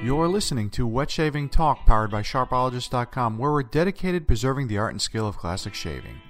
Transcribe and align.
You're 0.00 0.28
listening 0.28 0.70
to 0.70 0.86
Wet 0.86 1.10
Shaving 1.10 1.48
Talk, 1.48 1.84
powered 1.84 2.12
by 2.12 2.22
Sharpologist.com, 2.22 3.36
where 3.36 3.50
we're 3.50 3.64
dedicated 3.64 4.28
preserving 4.28 4.68
the 4.68 4.78
art 4.78 4.92
and 4.92 5.02
skill 5.02 5.26
of 5.26 5.36
classic 5.36 5.74
shaving. 5.74 6.20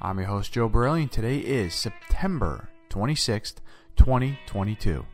I'm 0.00 0.18
your 0.18 0.28
host, 0.28 0.52
Joe 0.52 0.68
Borelli, 0.68 1.02
and 1.02 1.10
today 1.10 1.38
is 1.38 1.74
September 1.74 2.68
26th, 2.88 3.56
2022. 3.96 5.04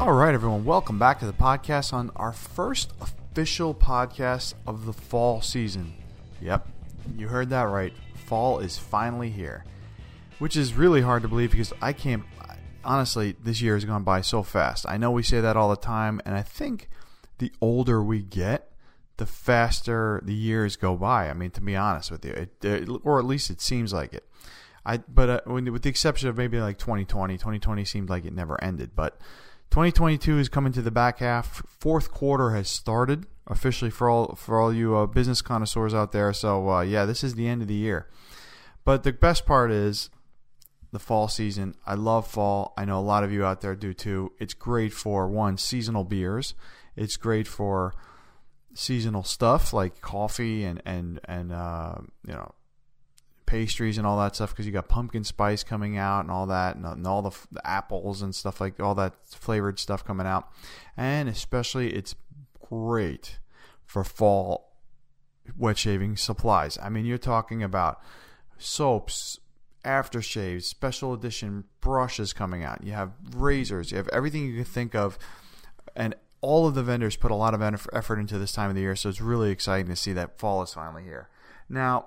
All 0.00 0.12
right, 0.12 0.34
everyone, 0.34 0.64
welcome 0.64 0.98
back 0.98 1.20
to 1.20 1.26
the 1.26 1.32
podcast 1.32 1.92
on 1.92 2.10
our 2.16 2.32
first 2.32 2.92
official 3.00 3.72
podcast 3.72 4.54
of 4.66 4.84
the 4.84 4.92
fall 4.92 5.40
season. 5.40 5.94
Yep, 6.40 6.66
you 7.16 7.28
heard 7.28 7.50
that 7.50 7.62
right. 7.62 7.92
Fall 8.26 8.58
is 8.58 8.76
finally 8.76 9.30
here, 9.30 9.64
which 10.42 10.56
is 10.56 10.74
really 10.74 11.02
hard 11.02 11.22
to 11.22 11.28
believe 11.28 11.52
because 11.52 11.72
I 11.80 11.92
can't. 11.92 12.24
Honestly, 12.84 13.36
this 13.40 13.62
year 13.62 13.74
has 13.74 13.84
gone 13.84 14.02
by 14.02 14.22
so 14.22 14.42
fast. 14.42 14.84
I 14.88 14.96
know 14.96 15.12
we 15.12 15.22
say 15.22 15.40
that 15.40 15.56
all 15.56 15.70
the 15.70 15.76
time, 15.76 16.20
and 16.26 16.34
I 16.34 16.42
think 16.42 16.88
the 17.38 17.52
older 17.60 18.02
we 18.02 18.22
get, 18.22 18.72
the 19.18 19.24
faster 19.24 20.20
the 20.24 20.34
years 20.34 20.74
go 20.74 20.96
by. 20.96 21.30
I 21.30 21.34
mean, 21.34 21.52
to 21.52 21.60
be 21.60 21.76
honest 21.76 22.10
with 22.10 22.24
you, 22.24 22.32
it, 22.32 22.64
it, 22.64 22.88
or 23.04 23.20
at 23.20 23.24
least 23.24 23.50
it 23.50 23.60
seems 23.60 23.92
like 23.92 24.12
it. 24.14 24.28
I 24.84 24.96
but 24.96 25.30
uh, 25.30 25.40
with 25.46 25.82
the 25.82 25.88
exception 25.88 26.28
of 26.28 26.36
maybe 26.36 26.58
like 26.58 26.76
2020, 26.76 27.34
2020 27.38 27.84
seemed 27.84 28.10
like 28.10 28.24
it 28.24 28.32
never 28.32 28.60
ended, 28.64 28.96
but 28.96 29.20
2022 29.70 30.40
is 30.40 30.48
coming 30.48 30.72
to 30.72 30.82
the 30.82 30.90
back 30.90 31.20
half. 31.20 31.62
Fourth 31.68 32.10
quarter 32.10 32.50
has 32.50 32.68
started 32.68 33.28
officially 33.46 33.92
for 33.92 34.10
all 34.10 34.34
for 34.34 34.60
all 34.60 34.74
you 34.74 34.96
uh, 34.96 35.06
business 35.06 35.40
connoisseurs 35.40 35.94
out 35.94 36.10
there. 36.10 36.32
So 36.32 36.68
uh, 36.68 36.80
yeah, 36.80 37.04
this 37.04 37.22
is 37.22 37.36
the 37.36 37.46
end 37.46 37.62
of 37.62 37.68
the 37.68 37.74
year. 37.74 38.08
But 38.84 39.04
the 39.04 39.12
best 39.12 39.46
part 39.46 39.70
is 39.70 40.10
the 40.92 40.98
fall 40.98 41.26
season. 41.26 41.74
I 41.86 41.94
love 41.94 42.26
fall. 42.26 42.74
I 42.76 42.84
know 42.84 42.98
a 42.98 43.00
lot 43.00 43.24
of 43.24 43.32
you 43.32 43.44
out 43.44 43.62
there 43.62 43.74
do 43.74 43.94
too. 43.94 44.32
It's 44.38 44.54
great 44.54 44.92
for 44.92 45.26
one 45.26 45.56
seasonal 45.56 46.04
beers. 46.04 46.54
It's 46.94 47.16
great 47.16 47.48
for 47.48 47.94
seasonal 48.74 49.22
stuff 49.22 49.72
like 49.72 50.00
coffee 50.00 50.64
and 50.64 50.80
and 50.84 51.20
and 51.24 51.52
uh, 51.52 51.96
you 52.26 52.32
know 52.32 52.54
pastries 53.46 53.98
and 53.98 54.06
all 54.06 54.18
that 54.18 54.34
stuff 54.34 54.50
because 54.50 54.64
you 54.64 54.72
got 54.72 54.88
pumpkin 54.88 55.24
spice 55.24 55.62
coming 55.62 55.98
out 55.98 56.20
and 56.20 56.30
all 56.30 56.46
that 56.46 56.76
and, 56.76 56.86
and 56.86 57.06
all 57.06 57.20
the, 57.20 57.36
the, 57.50 57.66
apples 57.66 58.22
and 58.22 58.34
stuff 58.34 58.62
like 58.62 58.80
all 58.80 58.94
that 58.94 59.12
flavored 59.26 59.78
stuff 59.78 60.02
coming 60.02 60.26
out 60.26 60.48
and 60.96 61.28
especially 61.28 61.92
it's 61.92 62.14
great 62.70 63.38
for 63.84 64.04
fall 64.04 64.72
wet 65.58 65.76
shaving 65.76 66.16
supplies 66.16 66.78
i 66.82 66.88
mean 66.88 67.04
you're 67.04 67.18
talking 67.18 67.62
about 67.62 68.00
soaps 68.56 69.38
aftershaves 69.84 70.62
special 70.62 71.12
edition 71.12 71.64
brushes 71.80 72.32
coming 72.32 72.62
out 72.62 72.82
you 72.84 72.92
have 72.92 73.12
razors 73.34 73.90
you 73.90 73.96
have 73.96 74.08
everything 74.08 74.46
you 74.46 74.56
can 74.56 74.64
think 74.64 74.94
of 74.94 75.18
and 75.96 76.14
all 76.40 76.66
of 76.66 76.74
the 76.74 76.82
vendors 76.82 77.16
put 77.16 77.30
a 77.30 77.34
lot 77.34 77.54
of 77.54 77.62
effort 77.92 78.18
into 78.18 78.38
this 78.38 78.52
time 78.52 78.68
of 78.68 78.76
the 78.76 78.82
year 78.82 78.96
so 78.96 79.08
it's 79.08 79.20
really 79.20 79.50
exciting 79.50 79.88
to 79.88 79.96
see 79.96 80.12
that 80.12 80.38
fall 80.38 80.62
is 80.62 80.74
finally 80.74 81.02
here 81.02 81.28
now 81.68 82.06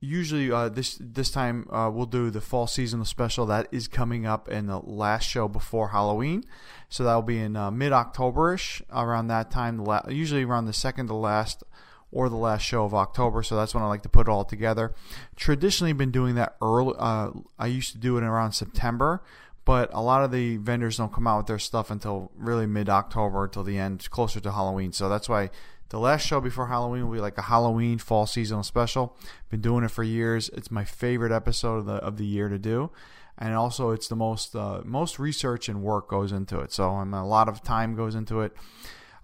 usually 0.00 0.50
uh, 0.50 0.68
this 0.68 0.98
this 1.00 1.30
time 1.30 1.66
uh, 1.70 1.90
we'll 1.92 2.06
do 2.06 2.30
the 2.30 2.40
fall 2.40 2.66
seasonal 2.66 3.04
special 3.04 3.46
that 3.46 3.66
is 3.72 3.88
coming 3.88 4.26
up 4.26 4.48
in 4.48 4.66
the 4.66 4.78
last 4.78 5.24
show 5.28 5.48
before 5.48 5.88
Halloween. 5.88 6.44
So 6.88 7.04
that'll 7.04 7.22
be 7.22 7.38
in 7.38 7.56
uh, 7.56 7.70
mid 7.70 7.92
Octoberish 7.92 8.82
around 8.90 9.28
that 9.28 9.50
time. 9.50 9.84
usually 10.08 10.44
around 10.44 10.66
the 10.66 10.72
second 10.72 11.08
to 11.08 11.14
last 11.14 11.62
or 12.12 12.28
the 12.28 12.36
last 12.36 12.62
show 12.62 12.84
of 12.84 12.94
October. 12.94 13.42
So 13.42 13.56
that's 13.56 13.74
when 13.74 13.82
I 13.82 13.88
like 13.88 14.02
to 14.02 14.08
put 14.08 14.28
it 14.28 14.30
all 14.30 14.44
together. 14.44 14.94
Traditionally, 15.36 15.92
been 15.92 16.10
doing 16.10 16.34
that 16.36 16.56
early. 16.62 16.94
Uh, 16.98 17.30
I 17.58 17.66
used 17.66 17.92
to 17.92 17.98
do 17.98 18.16
it 18.16 18.24
around 18.24 18.52
September. 18.52 19.22
But 19.66 19.90
a 19.92 20.00
lot 20.00 20.22
of 20.22 20.30
the 20.30 20.58
vendors 20.58 20.96
don't 20.96 21.12
come 21.12 21.26
out 21.26 21.38
with 21.38 21.46
their 21.48 21.58
stuff 21.58 21.90
until 21.90 22.30
really 22.36 22.66
mid 22.66 22.88
October, 22.88 23.44
until 23.44 23.64
the 23.64 23.78
end, 23.78 24.08
closer 24.10 24.38
to 24.38 24.52
Halloween. 24.52 24.92
So 24.92 25.08
that's 25.08 25.28
why 25.28 25.50
the 25.88 25.98
last 25.98 26.24
show 26.24 26.40
before 26.40 26.68
Halloween 26.68 27.04
will 27.04 27.14
be 27.14 27.20
like 27.20 27.36
a 27.36 27.42
Halloween 27.42 27.98
fall 27.98 28.26
seasonal 28.26 28.62
special. 28.62 29.16
Been 29.50 29.60
doing 29.60 29.82
it 29.82 29.90
for 29.90 30.04
years. 30.04 30.48
It's 30.50 30.70
my 30.70 30.84
favorite 30.84 31.32
episode 31.32 31.78
of 31.78 31.86
the 31.86 31.94
of 31.94 32.16
the 32.16 32.24
year 32.24 32.48
to 32.48 32.60
do, 32.60 32.92
and 33.38 33.54
also 33.54 33.90
it's 33.90 34.06
the 34.06 34.14
most 34.14 34.54
uh, 34.54 34.82
most 34.84 35.18
research 35.18 35.68
and 35.68 35.82
work 35.82 36.08
goes 36.08 36.30
into 36.30 36.60
it. 36.60 36.72
So 36.72 36.88
a 36.88 37.04
lot 37.26 37.48
of 37.48 37.64
time 37.64 37.96
goes 37.96 38.14
into 38.14 38.42
it. 38.42 38.52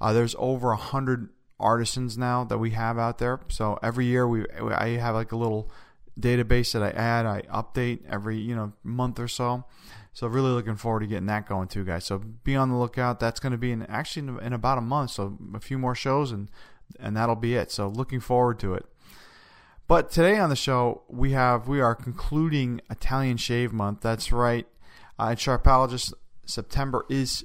Uh, 0.01 0.13
there's 0.13 0.35
over 0.41 0.73
a 0.73 0.77
hundred 0.77 1.29
artisans 1.63 2.19
now 2.19 2.45
that 2.45 2.59
we 2.59 2.71
have 2.71 2.99
out 2.99 3.19
there. 3.19 3.41
So 3.49 3.79
every 3.83 4.07
year 4.07 4.27
we 4.27 4.45
I 4.51 4.91
have 4.99 5.15
like 5.15 5.33
a 5.33 5.37
little 5.37 5.71
database 6.19 6.73
that 6.73 6.83
I 6.83 6.91
add, 6.91 7.27
I 7.27 7.43
update 7.43 8.01
every 8.09 8.39
you 8.39 8.55
know 8.55 8.73
month 8.83 9.19
or 9.19 9.29
so. 9.29 9.65
So 10.15 10.27
really 10.27 10.51
looking 10.51 10.77
forward 10.77 11.01
to 11.01 11.07
getting 11.07 11.27
that 11.27 11.49
going 11.49 11.69
too, 11.69 11.85
guys. 11.85 12.05
So 12.05 12.19
be 12.19 12.55
on 12.55 12.69
the 12.69 12.77
lookout. 12.77 13.19
That's 13.19 13.41
going 13.41 13.53
to 13.53 13.59
be 13.59 13.73
in 13.73 13.85
actually 13.87 14.29
in, 14.29 14.39
in 14.41 14.53
about 14.53 14.79
a 14.79 14.83
month. 14.83 15.13
So 15.13 15.39
a 15.55 15.61
few 15.61 15.79
more 15.79 15.95
shows 15.95 16.33
and 16.33 16.51
and 17.01 17.17
that'll 17.17 17.37
be 17.37 17.55
it. 17.55 17.71
So 17.71 17.89
looking 17.89 18.21
forward 18.21 18.59
to 18.61 18.75
it. 18.75 18.85
But 19.89 20.11
today 20.11 20.39
on 20.39 20.51
the 20.51 20.57
show 20.57 21.03
we 21.09 21.33
have 21.33 21.69
we 21.69 21.81
are 21.81 21.95
concluding 21.95 22.81
Italian 22.91 23.37
Shave 23.37 23.73
Month. 23.73 24.01
That's 24.01 24.33
right. 24.33 24.67
Uh, 25.19 25.31
at 25.31 25.41
Sharpologist, 25.41 26.15
September 26.45 27.07
is 27.09 27.45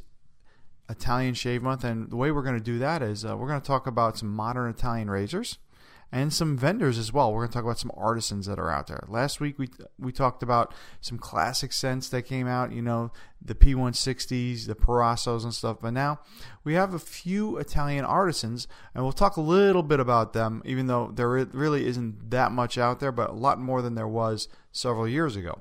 Italian 0.89 1.33
Shave 1.33 1.61
Month, 1.61 1.83
and 1.83 2.09
the 2.09 2.15
way 2.15 2.31
we're 2.31 2.43
going 2.43 2.57
to 2.57 2.63
do 2.63 2.79
that 2.79 3.01
is 3.01 3.25
uh, 3.25 3.35
we're 3.35 3.47
going 3.47 3.61
to 3.61 3.67
talk 3.67 3.87
about 3.87 4.17
some 4.17 4.29
modern 4.29 4.69
Italian 4.69 5.09
razors 5.09 5.57
and 6.11 6.31
some 6.31 6.57
vendors 6.57 6.97
as 6.97 7.11
well. 7.11 7.33
We're 7.33 7.41
going 7.41 7.49
to 7.49 7.53
talk 7.55 7.63
about 7.65 7.79
some 7.79 7.91
artisans 7.95 8.45
that 8.45 8.59
are 8.59 8.71
out 8.71 8.87
there. 8.87 9.03
Last 9.07 9.41
week 9.41 9.59
we 9.59 9.69
we 9.99 10.11
talked 10.11 10.41
about 10.41 10.73
some 11.01 11.17
classic 11.17 11.73
scents 11.73 12.07
that 12.09 12.21
came 12.21 12.47
out, 12.47 12.71
you 12.71 12.81
know, 12.81 13.11
the 13.41 13.55
P160s, 13.55 14.67
the 14.67 14.75
Prorasos 14.75 15.43
and 15.43 15.53
stuff. 15.53 15.77
But 15.81 15.91
now 15.91 16.19
we 16.63 16.75
have 16.75 16.93
a 16.93 16.99
few 16.99 17.57
Italian 17.57 18.05
artisans, 18.05 18.67
and 18.95 19.03
we'll 19.03 19.11
talk 19.11 19.35
a 19.35 19.41
little 19.41 19.83
bit 19.83 19.99
about 19.99 20.31
them, 20.31 20.61
even 20.65 20.87
though 20.87 21.11
there 21.13 21.27
really 21.27 21.85
isn't 21.85 22.29
that 22.29 22.53
much 22.53 22.77
out 22.77 23.01
there, 23.01 23.11
but 23.11 23.29
a 23.29 23.33
lot 23.33 23.59
more 23.59 23.81
than 23.81 23.95
there 23.95 24.07
was 24.07 24.47
several 24.71 25.07
years 25.07 25.35
ago. 25.35 25.59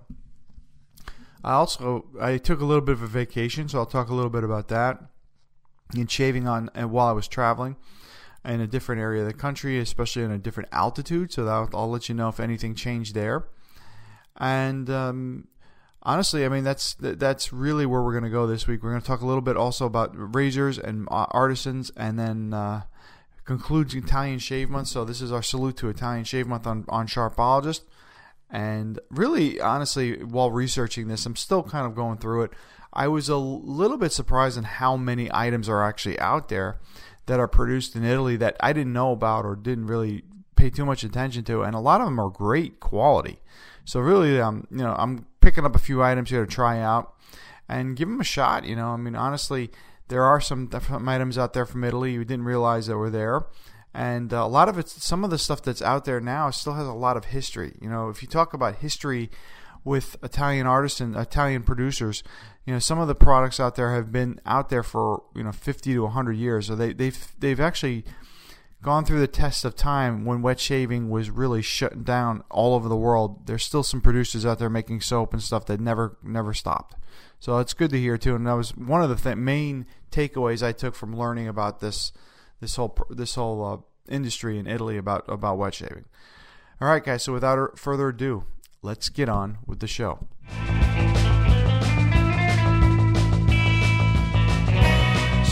I 1.42 1.52
also 1.52 2.06
I 2.20 2.38
took 2.38 2.60
a 2.60 2.64
little 2.64 2.84
bit 2.84 2.92
of 2.92 3.02
a 3.02 3.08
vacation, 3.08 3.68
so 3.68 3.80
I'll 3.80 3.86
talk 3.86 4.08
a 4.08 4.14
little 4.14 4.30
bit 4.30 4.44
about 4.44 4.68
that 4.68 5.02
and 5.94 6.10
shaving 6.10 6.48
on 6.48 6.70
and 6.74 6.90
while 6.90 7.06
I 7.06 7.12
was 7.12 7.28
traveling 7.28 7.76
in 8.44 8.60
a 8.60 8.66
different 8.66 9.00
area 9.00 9.22
of 9.22 9.28
the 9.28 9.34
country, 9.34 9.78
especially 9.78 10.22
in 10.22 10.30
a 10.30 10.38
different 10.38 10.68
altitude. 10.72 11.32
So 11.32 11.44
that 11.44 11.70
I'll 11.74 11.90
let 11.90 12.08
you 12.08 12.14
know 12.14 12.28
if 12.28 12.40
anything 12.40 12.74
changed 12.74 13.14
there. 13.14 13.44
And 14.36 14.88
um, 14.90 15.48
honestly, 16.02 16.44
I 16.44 16.48
mean 16.48 16.64
that's 16.64 16.94
that's 16.98 17.52
really 17.52 17.86
where 17.86 18.02
we're 18.02 18.12
going 18.12 18.24
to 18.24 18.30
go 18.30 18.46
this 18.46 18.66
week. 18.66 18.82
We're 18.82 18.90
going 18.90 19.02
to 19.02 19.06
talk 19.06 19.20
a 19.20 19.26
little 19.26 19.42
bit 19.42 19.56
also 19.56 19.86
about 19.86 20.12
razors 20.34 20.78
and 20.78 21.06
artisans, 21.10 21.90
and 21.96 22.18
then 22.18 22.54
uh, 22.54 22.82
concludes 23.44 23.94
Italian 23.94 24.38
Shave 24.38 24.70
Month. 24.70 24.88
So 24.88 25.04
this 25.04 25.20
is 25.20 25.32
our 25.32 25.42
salute 25.42 25.76
to 25.78 25.88
Italian 25.88 26.24
Shave 26.24 26.46
Month 26.46 26.66
on 26.66 26.84
on 26.88 27.06
Sharpologist. 27.06 27.84
And 28.48 29.00
really, 29.10 29.60
honestly, 29.60 30.22
while 30.22 30.52
researching 30.52 31.08
this, 31.08 31.26
I'm 31.26 31.34
still 31.34 31.64
kind 31.64 31.84
of 31.84 31.96
going 31.96 32.18
through 32.18 32.44
it. 32.44 32.52
I 32.96 33.08
was 33.08 33.28
a 33.28 33.36
little 33.36 33.98
bit 33.98 34.10
surprised 34.10 34.56
in 34.56 34.64
how 34.64 34.96
many 34.96 35.28
items 35.32 35.68
are 35.68 35.84
actually 35.84 36.18
out 36.18 36.48
there 36.48 36.80
that 37.26 37.38
are 37.38 37.46
produced 37.46 37.94
in 37.94 38.04
Italy 38.04 38.36
that 38.36 38.56
I 38.58 38.72
didn't 38.72 38.94
know 38.94 39.12
about 39.12 39.44
or 39.44 39.54
didn't 39.54 39.86
really 39.86 40.22
pay 40.56 40.70
too 40.70 40.86
much 40.86 41.04
attention 41.04 41.44
to, 41.44 41.62
and 41.62 41.74
a 41.74 41.78
lot 41.80 42.00
of 42.00 42.06
them 42.06 42.18
are 42.18 42.30
great 42.30 42.80
quality. 42.80 43.40
So 43.84 44.00
really, 44.00 44.40
um, 44.40 44.66
you 44.70 44.78
know, 44.78 44.94
I'm 44.98 45.26
picking 45.42 45.66
up 45.66 45.76
a 45.76 45.78
few 45.78 46.02
items 46.02 46.30
here 46.30 46.46
to 46.46 46.50
try 46.50 46.80
out 46.80 47.14
and 47.68 47.96
give 47.96 48.08
them 48.08 48.20
a 48.20 48.24
shot. 48.24 48.64
You 48.64 48.76
know, 48.76 48.88
I 48.88 48.96
mean, 48.96 49.14
honestly, 49.14 49.70
there 50.08 50.24
are 50.24 50.40
some, 50.40 50.70
items 51.06 51.36
out 51.36 51.52
there 51.52 51.66
from 51.66 51.84
Italy 51.84 52.12
you 52.12 52.24
didn't 52.24 52.46
realize 52.46 52.86
that 52.86 52.96
were 52.96 53.10
there. 53.10 53.44
And 53.92 54.32
uh, 54.32 54.38
a 54.38 54.48
lot 54.48 54.68
of 54.70 54.78
it, 54.78 54.88
some 54.88 55.22
of 55.22 55.30
the 55.30 55.38
stuff 55.38 55.62
that's 55.62 55.82
out 55.82 56.06
there 56.06 56.20
now 56.20 56.50
still 56.50 56.74
has 56.74 56.86
a 56.86 56.92
lot 56.92 57.16
of 57.16 57.26
history. 57.26 57.76
You 57.80 57.90
know, 57.90 58.08
if 58.08 58.22
you 58.22 58.28
talk 58.28 58.54
about 58.54 58.76
history 58.76 59.30
with 59.86 60.16
Italian 60.20 60.66
artists 60.66 61.00
and 61.00 61.14
Italian 61.16 61.62
producers, 61.62 62.24
you 62.66 62.72
know 62.72 62.80
some 62.80 62.98
of 62.98 63.06
the 63.06 63.14
products 63.14 63.60
out 63.60 63.76
there 63.76 63.94
have 63.94 64.10
been 64.10 64.40
out 64.44 64.68
there 64.68 64.82
for 64.82 65.22
you 65.34 65.44
know 65.44 65.52
50 65.52 65.94
to 65.94 66.02
100 66.02 66.32
years. 66.32 66.66
So 66.66 66.74
they 66.74 66.92
they've 66.92 67.28
they've 67.38 67.60
actually 67.60 68.04
gone 68.82 69.04
through 69.04 69.20
the 69.20 69.28
test 69.28 69.64
of 69.64 69.76
time 69.76 70.24
when 70.24 70.42
wet 70.42 70.58
shaving 70.60 71.08
was 71.08 71.30
really 71.30 71.62
shut 71.62 72.04
down 72.04 72.42
all 72.50 72.74
over 72.74 72.88
the 72.88 72.96
world. 72.96 73.46
There's 73.46 73.64
still 73.64 73.84
some 73.84 74.00
producers 74.00 74.44
out 74.44 74.58
there 74.58 74.68
making 74.68 75.00
soap 75.02 75.32
and 75.32 75.42
stuff 75.42 75.66
that 75.66 75.80
never 75.80 76.18
never 76.22 76.52
stopped. 76.52 76.96
So 77.38 77.58
it's 77.58 77.72
good 77.72 77.90
to 77.90 78.00
hear 78.00 78.18
too. 78.18 78.34
And 78.34 78.46
that 78.46 78.54
was 78.54 78.76
one 78.76 79.02
of 79.02 79.08
the 79.08 79.14
th- 79.14 79.36
main 79.36 79.86
takeaways 80.10 80.66
I 80.66 80.72
took 80.72 80.96
from 80.96 81.16
learning 81.16 81.46
about 81.46 81.78
this 81.78 82.10
this 82.60 82.74
whole 82.74 82.98
this 83.08 83.36
whole 83.36 83.64
uh, 83.64 84.12
industry 84.12 84.58
in 84.58 84.66
Italy 84.66 84.96
about 84.96 85.24
about 85.28 85.58
wet 85.58 85.74
shaving. 85.74 86.06
All 86.80 86.88
right 86.88 87.04
guys. 87.04 87.22
So 87.22 87.32
without 87.32 87.78
further 87.78 88.08
ado 88.08 88.44
let's 88.86 89.08
get 89.08 89.28
on 89.28 89.58
with 89.66 89.80
the 89.80 89.88
show 89.88 90.26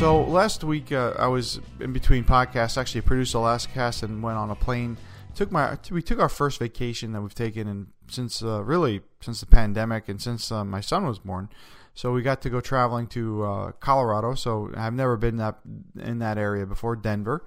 So 0.04 0.22
last 0.24 0.64
week 0.64 0.92
uh, 0.92 1.14
I 1.18 1.28
was 1.28 1.60
in 1.80 1.92
between 1.94 2.24
podcasts. 2.24 2.76
Actually, 2.76 3.02
produced 3.02 3.32
the 3.32 3.40
last 3.40 3.72
cast 3.72 4.02
and 4.02 4.22
went 4.22 4.36
on 4.36 4.50
a 4.50 4.54
plane. 4.54 4.98
Took 5.34 5.50
my 5.50 5.78
we 5.90 6.02
took 6.02 6.18
our 6.18 6.28
first 6.28 6.58
vacation 6.58 7.12
that 7.12 7.22
we've 7.22 7.34
taken 7.34 7.66
in 7.66 7.86
since 8.08 8.42
uh, 8.42 8.62
really 8.64 9.00
since 9.22 9.40
the 9.40 9.46
pandemic 9.46 10.08
and 10.08 10.20
since 10.20 10.52
uh, 10.52 10.64
my 10.64 10.80
son 10.80 11.06
was 11.06 11.20
born. 11.20 11.48
So 11.94 12.12
we 12.12 12.22
got 12.22 12.42
to 12.42 12.50
go 12.50 12.60
traveling 12.60 13.06
to 13.08 13.44
uh, 13.44 13.72
Colorado. 13.72 14.34
So 14.34 14.70
I've 14.76 14.92
never 14.92 15.16
been 15.16 15.36
that 15.36 15.60
in 15.98 16.18
that 16.18 16.38
area 16.38 16.66
before, 16.66 16.96
Denver, 16.96 17.46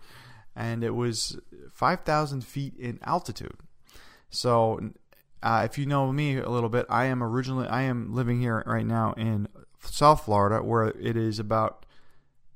and 0.56 0.84
it 0.84 0.95
was 0.95 1.38
5,000 1.74 2.44
feet 2.44 2.75
in 2.80 2.98
altitude. 3.04 3.57
So 4.30 4.80
uh, 5.44 5.62
if 5.66 5.78
you 5.78 5.86
know 5.86 6.12
me 6.12 6.38
a 6.38 6.50
little 6.50 6.69
bit, 6.69 6.86
I 6.89 7.06
am 7.06 7.24
originally 7.24 7.68
I 7.68 7.84
am 7.84 8.13
living 8.13 8.42
here 8.42 8.63
right 8.66 8.86
now 8.86 9.13
in 9.13 9.48
South 9.81 10.25
Florida, 10.25 10.63
where 10.63 10.88
it 10.88 11.16
is 11.16 11.39
about 11.39 11.86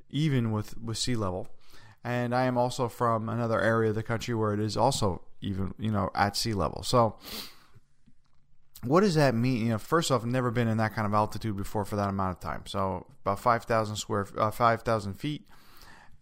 even 0.09 0.51
with 0.51 0.77
with 0.77 0.97
sea 0.97 1.15
level, 1.15 1.47
and 2.03 2.33
I 2.33 2.45
am 2.45 2.57
also 2.57 2.89
from 2.89 3.29
another 3.29 3.61
area 3.61 3.89
of 3.89 3.95
the 3.95 4.03
country 4.03 4.33
where 4.33 4.53
it 4.53 4.59
is 4.59 4.75
also 4.75 5.21
even 5.41 5.73
you 5.77 5.91
know 5.91 6.09
at 6.15 6.35
sea 6.35 6.53
level. 6.53 6.83
So 6.83 7.17
what 8.83 9.01
does 9.01 9.15
that 9.15 9.35
mean? 9.35 9.65
You 9.65 9.69
know, 9.69 9.77
first 9.77 10.11
off, 10.11 10.21
I've 10.21 10.27
never 10.27 10.49
been 10.49 10.67
in 10.67 10.77
that 10.77 10.95
kind 10.95 11.05
of 11.05 11.13
altitude 11.13 11.55
before 11.55 11.85
for 11.85 11.95
that 11.97 12.09
amount 12.09 12.35
of 12.35 12.39
time. 12.39 12.63
So 12.65 13.05
about 13.23 13.39
five 13.39 13.65
thousand 13.65 13.97
square, 13.97 14.27
uh, 14.37 14.51
five 14.51 14.81
thousand 14.81 15.13
feet. 15.13 15.47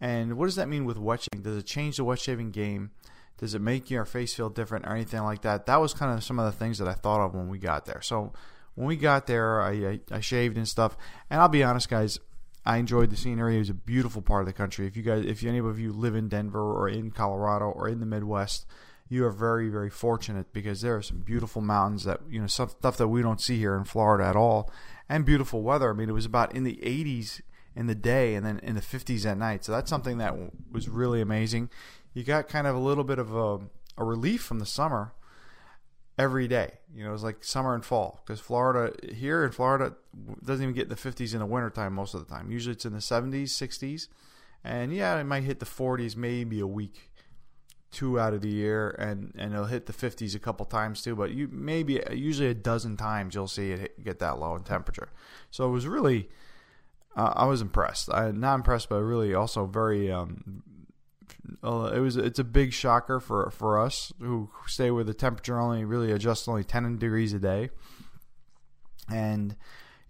And 0.00 0.36
what 0.36 0.46
does 0.46 0.56
that 0.56 0.68
mean 0.68 0.84
with 0.84 0.98
wet 0.98 1.22
shaving? 1.22 1.42
Does 1.42 1.58
it 1.58 1.66
change 1.66 1.96
the 1.96 2.04
wet 2.04 2.18
shaving 2.18 2.50
game? 2.50 2.90
Does 3.38 3.54
it 3.54 3.60
make 3.60 3.90
your 3.90 4.04
face 4.04 4.34
feel 4.34 4.50
different 4.50 4.86
or 4.86 4.94
anything 4.94 5.22
like 5.22 5.42
that? 5.42 5.66
That 5.66 5.80
was 5.80 5.94
kind 5.94 6.16
of 6.16 6.22
some 6.22 6.38
of 6.38 6.44
the 6.44 6.58
things 6.58 6.78
that 6.78 6.88
I 6.88 6.92
thought 6.92 7.24
of 7.24 7.34
when 7.34 7.48
we 7.48 7.58
got 7.58 7.86
there. 7.86 8.02
So 8.02 8.32
when 8.74 8.86
we 8.86 8.96
got 8.96 9.26
there, 9.26 9.62
I, 9.62 9.70
I, 9.70 10.00
I 10.10 10.20
shaved 10.20 10.56
and 10.56 10.68
stuff. 10.68 10.96
And 11.30 11.40
I'll 11.40 11.48
be 11.48 11.64
honest, 11.64 11.88
guys, 11.88 12.18
I 12.64 12.76
enjoyed 12.76 13.10
the 13.10 13.16
scenery. 13.16 13.56
It 13.56 13.60
was 13.60 13.70
a 13.70 13.74
beautiful 13.74 14.22
part 14.22 14.42
of 14.42 14.46
the 14.46 14.52
country. 14.52 14.86
If 14.86 14.96
you 14.96 15.02
guys, 15.02 15.24
if 15.24 15.42
any 15.44 15.58
of 15.58 15.78
you 15.78 15.92
live 15.92 16.14
in 16.14 16.28
Denver 16.28 16.60
or 16.60 16.88
in 16.88 17.10
Colorado 17.10 17.70
or 17.70 17.88
in 17.88 18.00
the 18.00 18.06
Midwest, 18.06 18.66
you 19.08 19.24
are 19.26 19.30
very 19.30 19.68
very 19.68 19.90
fortunate 19.90 20.52
because 20.52 20.82
there 20.82 20.96
are 20.96 21.02
some 21.02 21.18
beautiful 21.18 21.60
mountains 21.60 22.04
that 22.04 22.20
you 22.30 22.40
know 22.40 22.46
stuff 22.46 22.78
that 22.80 23.08
we 23.08 23.22
don't 23.22 23.40
see 23.40 23.58
here 23.58 23.74
in 23.76 23.84
Florida 23.84 24.24
at 24.24 24.36
all, 24.36 24.70
and 25.08 25.24
beautiful 25.24 25.62
weather. 25.62 25.90
I 25.90 25.94
mean, 25.94 26.08
it 26.08 26.12
was 26.12 26.26
about 26.26 26.54
in 26.54 26.64
the 26.64 26.76
80s 26.76 27.40
in 27.74 27.86
the 27.86 27.94
day 27.94 28.34
and 28.34 28.44
then 28.44 28.58
in 28.62 28.74
the 28.74 28.80
50s 28.80 29.24
at 29.24 29.38
night. 29.38 29.64
So 29.64 29.72
that's 29.72 29.88
something 29.88 30.18
that 30.18 30.36
was 30.72 30.88
really 30.88 31.20
amazing. 31.20 31.70
You 32.12 32.24
got 32.24 32.48
kind 32.48 32.66
of 32.66 32.74
a 32.74 32.80
little 32.80 33.04
bit 33.04 33.18
of 33.18 33.34
a, 33.34 33.58
a 33.96 34.04
relief 34.04 34.42
from 34.42 34.58
the 34.58 34.66
summer 34.66 35.12
every 36.18 36.48
day. 36.48 36.78
You 36.94 37.04
know, 37.04 37.10
it 37.10 37.12
was 37.12 37.22
like 37.22 37.44
summer 37.44 37.74
and 37.74 37.84
fall 37.84 38.22
because 38.24 38.40
Florida 38.40 38.94
here 39.14 39.44
in 39.44 39.52
Florida 39.52 39.94
doesn't 40.44 40.62
even 40.62 40.74
get 40.74 40.88
the 40.88 40.96
50s 40.96 41.32
in 41.32 41.38
the 41.38 41.46
wintertime 41.46 41.94
most 41.94 42.14
of 42.14 42.26
the 42.26 42.32
time. 42.32 42.50
Usually 42.50 42.74
it's 42.74 42.84
in 42.84 42.92
the 42.92 42.98
70s, 42.98 43.50
60s, 43.50 44.08
and 44.64 44.94
yeah, 44.94 45.18
it 45.18 45.24
might 45.24 45.44
hit 45.44 45.60
the 45.60 45.66
40s 45.66 46.16
maybe 46.16 46.60
a 46.60 46.66
week 46.66 47.10
two 47.90 48.20
out 48.20 48.34
of 48.34 48.40
the 48.40 48.48
year, 48.48 48.90
and 48.98 49.32
and 49.36 49.52
it'll 49.52 49.66
hit 49.66 49.86
the 49.86 49.92
50s 49.92 50.34
a 50.34 50.38
couple 50.38 50.66
times 50.66 51.02
too. 51.02 51.16
But 51.16 51.30
you 51.30 51.48
maybe 51.50 52.02
usually 52.12 52.48
a 52.48 52.54
dozen 52.54 52.96
times 52.96 53.34
you'll 53.34 53.48
see 53.48 53.72
it 53.72 54.04
get 54.04 54.18
that 54.20 54.38
low 54.38 54.54
in 54.56 54.62
temperature. 54.62 55.08
So 55.50 55.68
it 55.68 55.72
was 55.72 55.86
really, 55.86 56.28
uh, 57.16 57.32
I 57.34 57.46
was 57.46 57.60
impressed. 57.60 58.12
I 58.12 58.30
not 58.30 58.56
impressed, 58.56 58.88
but 58.88 59.00
really 59.00 59.34
also 59.34 59.66
very. 59.66 60.10
Um, 60.10 60.62
uh, 61.62 61.92
it 61.94 62.00
was 62.00 62.16
it's 62.16 62.38
a 62.38 62.44
big 62.44 62.72
shocker 62.72 63.20
for 63.20 63.50
for 63.50 63.78
us 63.78 64.12
who 64.20 64.50
stay 64.66 64.90
where 64.90 65.04
the 65.04 65.14
temperature 65.14 65.58
only 65.58 65.84
really 65.84 66.12
adjusts 66.12 66.48
only 66.48 66.64
10 66.64 66.98
degrees 66.98 67.32
a 67.32 67.38
day, 67.38 67.70
and 69.12 69.56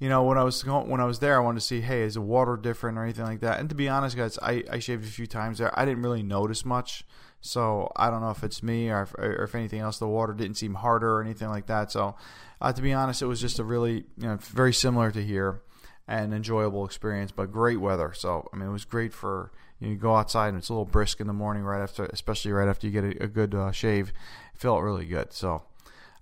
you 0.00 0.08
know, 0.08 0.22
when 0.22 0.38
I 0.38 0.44
was 0.44 0.62
going, 0.62 0.88
when 0.88 1.00
I 1.00 1.04
was 1.04 1.18
there, 1.18 1.36
I 1.36 1.40
wanted 1.40 1.60
to 1.60 1.66
see, 1.66 1.82
hey, 1.82 2.02
is 2.02 2.14
the 2.14 2.22
water 2.22 2.56
different 2.56 2.96
or 2.96 3.04
anything 3.04 3.26
like 3.26 3.40
that? 3.40 3.60
And 3.60 3.68
to 3.68 3.74
be 3.74 3.86
honest, 3.86 4.16
guys, 4.16 4.38
I, 4.40 4.64
I 4.70 4.78
shaved 4.78 5.04
a 5.04 5.08
few 5.08 5.26
times 5.26 5.58
there. 5.58 5.78
I 5.78 5.84
didn't 5.84 6.02
really 6.02 6.22
notice 6.22 6.64
much. 6.64 7.04
So 7.42 7.92
I 7.96 8.10
don't 8.10 8.22
know 8.22 8.30
if 8.30 8.42
it's 8.42 8.62
me 8.62 8.90
or 8.90 9.02
if, 9.02 9.14
or 9.14 9.44
if 9.44 9.54
anything 9.54 9.80
else. 9.80 9.98
The 9.98 10.08
water 10.08 10.32
didn't 10.32 10.56
seem 10.56 10.74
harder 10.74 11.16
or 11.16 11.22
anything 11.22 11.48
like 11.48 11.66
that. 11.66 11.92
So 11.92 12.16
uh, 12.62 12.72
to 12.72 12.80
be 12.80 12.94
honest, 12.94 13.20
it 13.20 13.26
was 13.26 13.42
just 13.42 13.58
a 13.58 13.64
really 13.64 14.04
you 14.16 14.26
know 14.26 14.36
very 14.36 14.72
similar 14.72 15.10
to 15.10 15.22
here 15.22 15.62
and 16.10 16.34
enjoyable 16.34 16.84
experience, 16.84 17.30
but 17.30 17.52
great 17.52 17.80
weather. 17.80 18.12
So 18.14 18.48
I 18.52 18.56
mean, 18.56 18.68
it 18.68 18.72
was 18.72 18.84
great 18.84 19.14
for 19.14 19.52
you, 19.78 19.86
know, 19.86 19.92
you 19.92 19.98
go 19.98 20.16
outside 20.16 20.48
and 20.48 20.58
it's 20.58 20.68
a 20.68 20.72
little 20.72 20.84
brisk 20.84 21.20
in 21.20 21.26
the 21.26 21.32
morning 21.32 21.62
right 21.62 21.82
after, 21.82 22.04
especially 22.06 22.52
right 22.52 22.68
after 22.68 22.86
you 22.86 22.92
get 22.92 23.04
a, 23.04 23.24
a 23.24 23.28
good 23.28 23.54
uh, 23.54 23.72
shave. 23.72 24.08
It 24.54 24.60
felt 24.60 24.82
really 24.82 25.06
good. 25.06 25.32
So. 25.32 25.62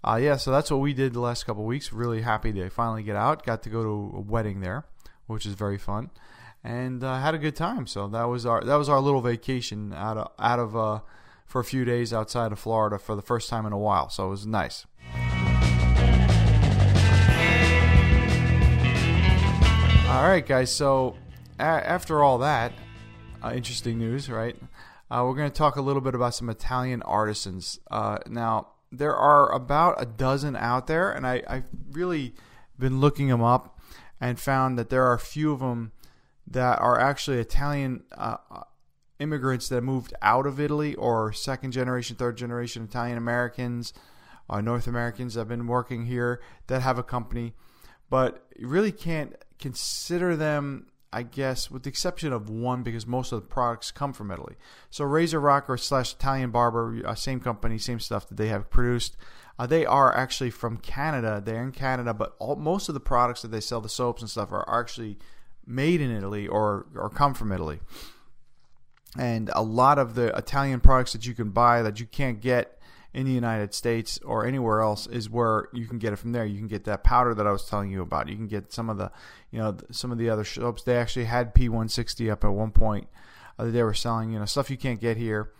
Uh, 0.05 0.15
yeah, 0.15 0.37
so 0.37 0.53
that's 0.53 0.71
what 0.71 0.77
we 0.79 0.95
did 0.95 1.13
the 1.13 1.19
last 1.19 1.43
couple 1.43 1.65
weeks. 1.65 1.93
Really 1.93 2.23
happy 2.23 2.53
to 2.53 2.71
finally 2.71 3.03
get 3.03 3.17
out. 3.17 3.45
Got 3.45 3.65
to 3.65 3.69
go 3.69 3.83
to 3.83 4.17
a 4.17 4.21
wedding 4.21 4.61
there, 4.61 4.85
which 5.27 5.45
is 5.45 5.55
very 5.55 5.77
fun 5.77 6.11
and 6.65 7.03
uh, 7.03 7.19
had 7.21 7.35
a 7.35 7.39
good 7.39 7.57
time. 7.57 7.87
So 7.87 8.09
that 8.09 8.25
was 8.25 8.47
our 8.47 8.63
that 8.65 8.77
was 8.77 8.89
our 8.89 9.01
little 9.01 9.21
vacation 9.21 9.93
out 9.93 10.17
of 10.17 10.31
out 10.39 10.59
of 10.59 10.77
uh, 10.77 11.01
for 11.47 11.61
a 11.61 11.65
few 11.65 11.85
days 11.85 12.13
outside 12.13 12.53
of 12.53 12.59
Florida 12.59 12.99
for 12.99 13.17
the 13.17 13.23
first 13.23 13.49
time 13.49 13.67
in 13.67 13.73
a 13.73 13.79
while. 13.79 14.09
So 14.09 14.27
it 14.27 14.31
was 14.31 14.47
nice. 14.47 14.87
All 20.19 20.27
right, 20.27 20.45
guys. 20.45 20.75
So 20.75 21.15
a- 21.61 21.63
after 21.63 22.25
all 22.25 22.39
that, 22.39 22.73
uh, 23.41 23.53
interesting 23.55 23.99
news, 23.99 24.29
right? 24.29 24.57
Uh, 25.09 25.23
we're 25.25 25.37
going 25.37 25.49
to 25.49 25.57
talk 25.57 25.77
a 25.77 25.81
little 25.81 26.03
bit 26.03 26.13
about 26.17 26.35
some 26.35 26.51
Italian 26.51 27.03
artisans. 27.03 27.79
Uh, 27.89 28.19
now, 28.27 28.67
there 28.91 29.15
are 29.15 29.53
about 29.53 30.03
a 30.03 30.05
dozen 30.05 30.57
out 30.57 30.89
there, 30.89 31.13
and 31.13 31.25
I, 31.25 31.45
I've 31.47 31.69
really 31.93 32.35
been 32.77 32.99
looking 33.01 33.29
them 33.29 33.45
up 33.45 33.79
and 34.21 34.41
found 34.41 34.77
that 34.77 34.91
there 34.91 35.05
are 35.05 35.15
a 35.15 35.21
few 35.21 35.53
of 35.53 35.61
them 35.61 35.93
that 36.49 36.81
are 36.81 36.99
actually 36.99 37.39
Italian 37.39 38.03
uh, 38.17 38.39
immigrants 39.21 39.69
that 39.69 39.83
moved 39.83 40.15
out 40.21 40.49
of 40.49 40.59
Italy 40.59 40.97
or 40.97 41.33
second 41.33 41.71
generation, 41.71 42.17
third 42.17 42.37
generation 42.37 42.83
Italian 42.83 43.19
Americans, 43.19 43.93
uh, 44.51 44.61
North 44.61 44.89
Americans 44.89 45.35
that 45.35 45.43
have 45.43 45.49
been 45.49 45.69
working 45.69 46.07
here 46.07 46.43
that 46.67 46.83
have 46.83 46.99
a 46.99 47.05
company, 47.05 47.55
but 48.11 48.45
really 48.59 48.91
can't 48.91 49.37
consider 49.59 50.37
them. 50.37 50.87
I 51.11 51.23
guess, 51.23 51.71
with 51.71 51.85
the 51.85 51.89
exception 51.89 52.35
of 52.35 52.51
one, 52.51 52.83
because 52.83 53.07
most 53.07 53.33
of 53.33 53.41
the 53.41 53.49
products 53.49 53.91
come 53.91 54.13
from 54.13 54.31
Italy. 54.31 54.57
So 54.91 55.07
Razor 55.07 55.41
Rocker 55.41 55.79
slash 55.79 56.13
Italian 56.13 56.51
Barber, 56.51 57.01
uh, 57.03 57.15
same 57.15 57.41
company, 57.41 57.79
same 57.79 57.99
stuff 57.99 58.29
that 58.29 58.37
they 58.37 58.49
have 58.49 58.69
produced. 58.69 59.17
Uh, 59.59 59.67
they 59.67 59.87
are 59.87 60.15
actually 60.15 60.51
from 60.51 60.77
Canada. 60.77 61.43
They're 61.43 61.63
in 61.63 61.73
Canada, 61.73 62.13
but 62.13 62.37
all, 62.39 62.57
most 62.57 62.91
of 62.91 62.95
the 62.95 63.01
products 63.01 63.41
that 63.41 63.49
they 63.49 63.61
sell, 63.61 63.81
the 63.81 63.89
soaps 63.89 64.21
and 64.21 64.31
stuff, 64.31 64.53
are 64.53 64.69
actually 64.69 65.19
made 65.67 66.03
in 66.03 66.15
Italy 66.15 66.47
or 66.47 66.87
or 66.95 67.09
come 67.09 67.33
from 67.33 67.53
Italy. 67.53 67.81
And 69.19 69.51
a 69.55 69.63
lot 69.63 69.99
of 69.99 70.15
the 70.15 70.37
Italian 70.37 70.81
products 70.81 71.15
that 71.15 71.27
you 71.27 71.35
can 71.35 71.51
buy 71.51 71.81
that 71.81 71.99
you 72.01 72.07
can't 72.07 72.41
get 72.41 72.78
in 73.19 73.25
the 73.25 73.33
United 73.33 73.75
States 73.75 74.21
or 74.25 74.47
anywhere 74.47 74.81
else 74.81 75.09
is 75.09 75.29
where 75.29 75.69
you 75.73 75.89
can 75.89 75.99
get 75.99 76.13
it 76.13 76.21
from 76.21 76.31
there. 76.31 76.47
You 76.47 76.57
can 76.57 76.69
get 76.69 76.85
that 76.85 77.03
powder 77.03 77.35
that 77.35 77.49
I 77.49 77.51
was 77.51 77.65
telling 77.65 77.91
you 77.91 78.01
about. 78.01 78.29
You 78.29 78.37
can 78.37 78.47
get 78.47 78.73
some 78.73 78.89
of 78.89 78.97
the, 78.97 79.11
you 79.51 79.59
know, 79.59 79.77
some 79.91 80.13
of 80.13 80.19
the 80.19 80.31
other 80.31 80.45
soaps. 80.45 80.85
They 80.85 80.97
actually 80.97 81.25
had 81.25 81.53
P160 81.53 82.31
up 82.31 82.45
at 82.45 82.53
one 82.53 82.71
point 82.71 83.09
uh, 83.59 83.65
that 83.65 83.71
they 83.73 83.83
were 83.83 83.93
selling, 83.93 84.31
you 84.31 84.39
know, 84.39 84.45
stuff 84.45 84.71
you 84.71 84.77
can't 84.77 85.01
get 85.01 85.17
here 85.17 85.51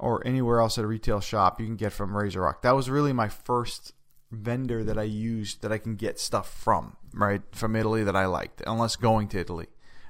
or 0.00 0.26
anywhere 0.26 0.58
else 0.58 0.78
at 0.78 0.84
a 0.84 0.88
retail 0.88 1.20
shop. 1.20 1.60
You 1.60 1.66
can 1.66 1.76
get 1.76 1.92
from 1.92 2.10
RazoRock. 2.10 2.62
That 2.62 2.74
was 2.74 2.90
really 2.90 3.12
my 3.12 3.28
first 3.28 3.92
vendor 4.32 4.82
that 4.82 4.98
I 4.98 5.04
used 5.04 5.62
that 5.62 5.70
I 5.70 5.78
can 5.78 5.94
get 5.94 6.18
stuff 6.18 6.52
from, 6.52 6.96
right? 7.14 7.42
From 7.52 7.76
Italy 7.76 8.02
that 8.02 8.16
I 8.16 8.26
liked, 8.26 8.64
unless 8.66 8.96
going 8.96 9.28
to 9.28 9.38
Italy, 9.38 9.68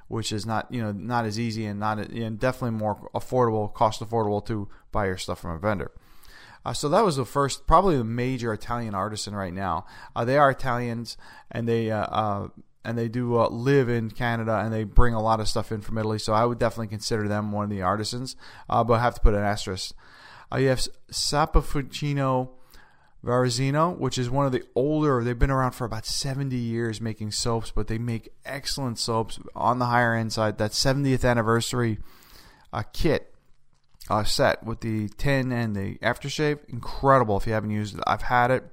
which 0.08 0.32
is 0.32 0.46
not, 0.46 0.72
you 0.72 0.80
know, 0.80 0.92
not 0.92 1.26
as 1.26 1.38
easy 1.38 1.66
and 1.66 1.78
not 1.78 1.98
and 1.98 2.38
definitely 2.38 2.78
more 2.78 3.10
affordable, 3.14 3.70
cost 3.70 4.00
affordable 4.00 4.42
to 4.46 4.66
buy 4.92 5.04
your 5.04 5.18
stuff 5.18 5.40
from 5.40 5.50
a 5.50 5.58
vendor. 5.58 5.90
Uh, 6.64 6.72
so 6.72 6.88
that 6.88 7.04
was 7.04 7.16
the 7.16 7.24
first, 7.24 7.66
probably 7.66 7.96
the 7.96 8.04
major 8.04 8.52
Italian 8.52 8.94
artisan 8.94 9.34
right 9.34 9.52
now. 9.52 9.86
Uh, 10.14 10.24
they 10.24 10.36
are 10.36 10.50
Italians, 10.50 11.16
and 11.50 11.68
they 11.68 11.90
uh, 11.90 12.04
uh 12.04 12.48
and 12.82 12.96
they 12.96 13.08
do 13.08 13.38
uh, 13.38 13.48
live 13.48 13.90
in 13.90 14.10
Canada, 14.10 14.58
and 14.58 14.72
they 14.72 14.84
bring 14.84 15.12
a 15.12 15.22
lot 15.22 15.40
of 15.40 15.48
stuff 15.48 15.70
in 15.70 15.82
from 15.82 15.98
Italy. 15.98 16.18
So 16.18 16.32
I 16.32 16.44
would 16.44 16.58
definitely 16.58 16.88
consider 16.88 17.28
them 17.28 17.52
one 17.52 17.64
of 17.64 17.70
the 17.70 17.82
artisans, 17.82 18.36
uh, 18.68 18.82
but 18.84 18.94
I 18.94 19.00
have 19.00 19.14
to 19.16 19.20
put 19.20 19.34
an 19.34 19.42
asterisk. 19.42 19.94
you 20.56 20.68
have 20.68 20.86
Saponificio 21.12 22.50
Varesino, 23.24 23.98
which 23.98 24.16
is 24.16 24.30
one 24.30 24.46
of 24.46 24.52
the 24.52 24.64
older. 24.74 25.22
They've 25.22 25.38
been 25.38 25.50
around 25.50 25.72
for 25.72 25.84
about 25.84 26.06
70 26.06 26.56
years 26.56 27.00
making 27.00 27.32
soaps, 27.32 27.70
but 27.70 27.86
they 27.86 27.98
make 27.98 28.32
excellent 28.44 28.98
soaps 28.98 29.38
on 29.54 29.78
the 29.78 29.86
higher 29.86 30.14
end 30.14 30.32
side. 30.32 30.58
That 30.58 30.70
70th 30.70 31.28
anniversary 31.28 31.98
uh, 32.72 32.82
kit 32.92 33.29
uh, 34.10 34.24
set 34.24 34.64
with 34.64 34.80
the 34.80 35.08
tin 35.16 35.52
and 35.52 35.74
the 35.74 35.96
aftershave, 35.98 36.58
incredible. 36.68 37.36
If 37.36 37.46
you 37.46 37.52
haven't 37.52 37.70
used 37.70 37.96
it, 37.96 38.04
I've 38.06 38.22
had 38.22 38.50
it. 38.50 38.64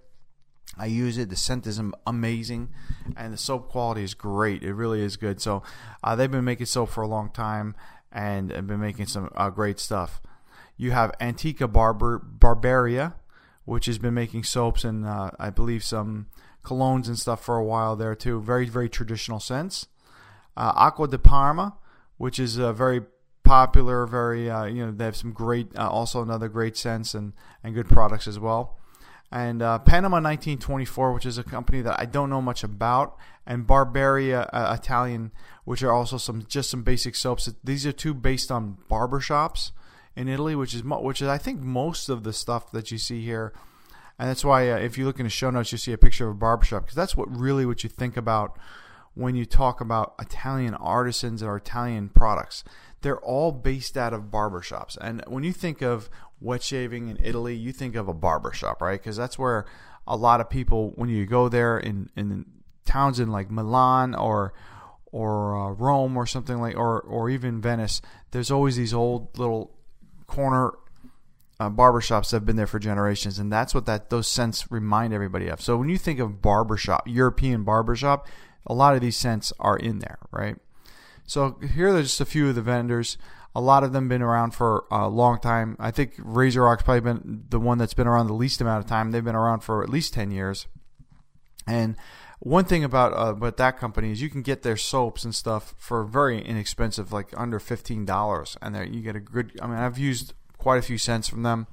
I 0.78 0.88
use 0.88 1.18
it. 1.18 1.30
The 1.30 1.36
scent 1.36 1.66
is 1.66 1.82
amazing, 2.06 2.70
and 3.16 3.34
the 3.34 3.38
soap 3.38 3.70
quality 3.70 4.04
is 4.04 4.14
great. 4.14 4.64
It 4.64 4.74
really 4.74 5.02
is 5.02 5.16
good. 5.16 5.42
So 5.42 5.64
uh, 6.04 6.16
they've 6.16 6.30
been 6.30 6.44
making 6.44 6.66
soap 6.66 6.90
for 6.90 7.02
a 7.02 7.08
long 7.08 7.30
time 7.32 7.76
and 8.12 8.52
have 8.52 8.68
been 8.68 8.80
making 8.80 9.08
some 9.08 9.32
uh, 9.36 9.50
great 9.50 9.80
stuff. 9.80 10.22
You 10.76 10.92
have 10.92 11.12
Antica 11.20 11.68
Barber 11.68 12.20
Barberia 12.20 13.14
which 13.68 13.86
has 13.86 13.98
been 13.98 14.14
making 14.14 14.46
soaps 14.46 14.86
and 14.86 15.06
uh, 15.06 15.30
I 15.38 15.50
believe 15.50 15.84
some 15.84 16.28
colognes 16.64 17.08
and 17.08 17.20
stuff 17.20 17.44
for 17.44 17.58
a 17.58 17.66
while 17.66 17.98
there 17.98 18.16
too. 18.16 18.40
Very, 18.40 18.66
very 18.66 18.88
traditional 18.88 19.42
scents. 19.42 19.88
Uh, 20.56 20.72
Acqua 20.78 21.10
di 21.10 21.18
Parma, 21.18 21.76
which 22.16 22.40
is 22.40 22.56
a 22.56 22.72
very 22.72 23.02
popular, 23.48 24.06
very 24.06 24.50
uh, 24.50 24.66
you 24.66 24.86
know 24.86 24.92
they 24.92 25.06
have 25.06 25.16
some 25.16 25.32
great, 25.32 25.68
uh, 25.78 25.90
also 25.90 26.22
another 26.22 26.50
great 26.50 26.78
sense 26.78 27.14
and 27.14 27.34
and 27.64 27.74
good 27.74 27.88
products 27.88 28.28
as 28.28 28.40
well. 28.40 28.78
and 29.32 29.62
uh, 29.62 29.80
Panama 29.80 30.18
1924, 30.18 31.14
which 31.14 31.26
is 31.26 31.38
a 31.38 31.44
company 31.44 31.82
that 31.82 32.00
I 32.00 32.06
don't 32.06 32.30
know 32.30 32.42
much 32.42 32.64
about, 32.64 33.18
and 33.46 33.68
Barberia 33.68 34.50
uh, 34.54 34.78
Italian, 34.80 35.32
which 35.66 35.84
are 35.84 35.92
also 35.92 36.18
some 36.18 36.46
just 36.48 36.70
some 36.70 36.84
basic 36.84 37.16
soaps. 37.16 37.50
These 37.64 37.86
are 37.86 37.92
two 37.92 38.14
based 38.14 38.52
on 38.52 38.78
barbershops 38.90 39.72
in 40.16 40.28
Italy, 40.28 40.56
which 40.56 40.74
is 40.74 40.84
which 40.84 41.22
is 41.22 41.28
I 41.28 41.38
think 41.38 41.62
most 41.62 42.10
of 42.10 42.24
the 42.24 42.34
stuff 42.34 42.72
that 42.72 42.92
you 42.92 42.98
see 42.98 43.24
here, 43.24 43.54
and 44.20 44.30
that's 44.30 44.46
why 44.46 44.70
uh, 44.70 44.78
if 44.78 44.98
you 44.98 45.06
look 45.06 45.20
in 45.20 45.26
the 45.26 45.30
show 45.30 45.50
notes, 45.50 45.72
you 45.72 45.78
see 45.78 45.94
a 45.94 45.98
picture 45.98 46.28
of 46.28 46.36
a 46.36 46.40
barbershop 46.40 46.84
because 46.84 46.96
that's 46.96 47.16
what 47.16 47.30
really 47.30 47.66
what 47.66 47.84
you 47.84 47.90
think 47.90 48.18
about 48.18 48.58
when 49.18 49.36
you 49.36 49.46
talk 49.46 49.82
about 49.82 50.14
Italian 50.20 50.76
artisans 50.76 51.42
or 51.42 51.58
Italian 51.58 52.10
products. 52.10 52.64
They're 53.02 53.20
all 53.20 53.52
based 53.52 53.98
out 53.98 54.14
of 54.14 54.24
barbershops, 54.24 54.98
and 55.00 55.24
when 55.28 55.44
you 55.44 55.54
think 55.54 55.82
of 55.82 56.10
wet 56.40 56.64
shaving 56.64 57.10
in 57.10 57.18
Italy, 57.24 57.56
you 57.56 57.72
think 57.72 57.96
of 57.96 58.08
a 58.08 58.14
barbershop, 58.14 58.82
right? 58.82 59.00
Because 59.00 59.18
that's 59.18 59.38
where 59.38 59.66
a 60.08 60.16
lot 60.16 60.42
of 60.42 60.50
people, 60.50 60.92
when 60.96 61.10
you 61.10 61.26
go 61.26 61.50
there 61.50 61.78
in 61.78 62.10
in 62.16 62.46
towns 62.86 63.20
in 63.20 63.32
like 63.32 63.52
Milan 63.52 64.16
or 64.16 64.54
or 65.12 65.58
uh, 65.58 65.72
Rome 65.72 66.18
or 66.18 66.26
something 66.26 66.60
like, 66.60 66.76
or 66.76 67.02
or 67.02 67.30
even 67.30 67.62
Venice, 67.62 68.02
there's 68.32 68.52
always 68.52 68.76
these 68.76 68.94
old 68.94 69.38
little 69.38 69.72
corner 70.26 70.74
uh, 71.60 71.70
barbershops 71.70 72.30
that 72.30 72.38
have 72.38 72.46
been 72.46 72.56
there 72.56 72.68
for 72.68 72.80
generations, 72.80 73.40
and 73.40 73.52
that's 73.52 73.74
what 73.74 73.86
that 73.86 74.10
those 74.10 74.28
scents 74.28 74.72
remind 74.72 75.14
everybody 75.14 75.48
of. 75.48 75.62
So 75.62 75.78
when 75.78 75.90
you 75.90 75.98
think 75.98 76.20
of 76.20 76.42
barbershop, 76.42 77.08
European 77.08 77.64
barbershop, 77.64 78.28
a 78.68 78.74
lot 78.74 78.94
of 78.94 79.02
these 79.02 79.18
scents 79.18 79.52
are 79.60 79.78
in 79.78 80.00
there, 80.00 80.20
right? 80.32 80.58
So 81.26 81.60
here 81.74 81.96
are 81.96 82.02
just 82.02 82.22
a 82.22 82.26
few 82.26 82.50
of 82.50 82.56
the 82.56 82.62
vendors. 82.62 83.18
A 83.56 83.62
lot 83.62 83.84
of 83.84 83.92
them 83.92 84.08
been 84.08 84.22
around 84.22 84.52
for 84.52 84.86
a 84.92 85.10
long 85.10 85.40
time. 85.40 85.76
I 85.80 85.90
think 85.90 86.16
RazoRock's 86.18 86.84
probably 86.84 87.02
been 87.02 87.46
the 87.50 87.60
one 87.60 87.80
that's 87.80 87.96
been 87.96 88.08
around 88.08 88.28
the 88.28 88.34
least 88.34 88.62
amount 88.62 88.84
of 88.84 88.90
time. 88.90 89.12
They've 89.12 89.24
been 89.24 89.36
around 89.36 89.62
for 89.62 89.82
at 89.82 89.90
least 89.90 90.14
ten 90.14 90.30
years. 90.30 90.68
And 91.66 91.96
one 92.40 92.66
thing 92.66 92.84
about 92.84 93.14
uh, 93.14 93.32
about 93.32 93.58
that 93.58 93.80
company 93.80 94.12
is 94.12 94.22
you 94.22 94.30
can 94.30 94.44
get 94.44 94.62
their 94.62 94.78
soaps 94.78 95.24
and 95.24 95.34
stuff 95.34 95.74
for 95.78 96.04
very 96.04 96.40
inexpensive, 96.40 97.12
like 97.12 97.30
under 97.36 97.60
fifteen 97.60 98.06
dollars, 98.06 98.58
and 98.62 98.94
you 98.94 99.02
get 99.02 99.16
a 99.16 99.20
good. 99.20 99.58
I 99.62 99.68
mean, 99.68 99.78
I've 99.78 99.98
used 99.98 100.34
quite 100.58 100.78
a 100.78 100.84
few 100.84 100.98
scents 100.98 101.28
from 101.28 101.44
them, 101.44 101.68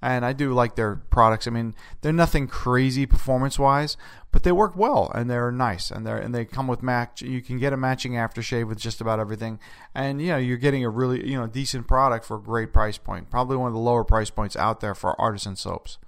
and 0.00 0.24
I 0.24 0.32
do 0.32 0.52
like 0.52 0.76
their 0.76 0.96
products. 0.96 1.46
I 1.46 1.50
mean, 1.50 1.74
they're 2.00 2.12
nothing 2.12 2.46
crazy 2.46 3.06
performance 3.06 3.58
wise, 3.58 3.96
but 4.30 4.42
they 4.42 4.52
work 4.52 4.76
well 4.76 5.10
and 5.14 5.28
they're 5.28 5.50
nice 5.50 5.90
and 5.90 6.06
they 6.06 6.12
and 6.12 6.34
they 6.34 6.44
come 6.44 6.68
with 6.68 6.82
match. 6.82 7.22
You 7.22 7.42
can 7.42 7.58
get 7.58 7.72
a 7.72 7.76
matching 7.76 8.12
aftershave 8.12 8.68
with 8.68 8.78
just 8.78 9.00
about 9.00 9.20
everything, 9.20 9.58
and 9.94 10.20
you 10.20 10.28
know 10.28 10.36
you're 10.36 10.56
getting 10.56 10.84
a 10.84 10.90
really 10.90 11.28
you 11.28 11.38
know 11.38 11.46
decent 11.46 11.86
product 11.86 12.24
for 12.24 12.36
a 12.36 12.40
great 12.40 12.72
price 12.72 12.98
point. 12.98 13.30
Probably 13.30 13.56
one 13.56 13.68
of 13.68 13.74
the 13.74 13.80
lower 13.80 14.04
price 14.04 14.30
points 14.30 14.56
out 14.56 14.80
there 14.80 14.94
for 14.94 15.20
artisan 15.20 15.56
soaps. 15.56 15.98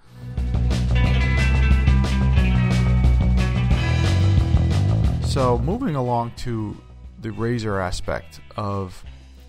So 5.27 5.59
moving 5.59 5.95
along 5.95 6.33
to 6.39 6.77
the 7.21 7.31
razor 7.31 7.79
aspect 7.79 8.41
of 8.57 9.05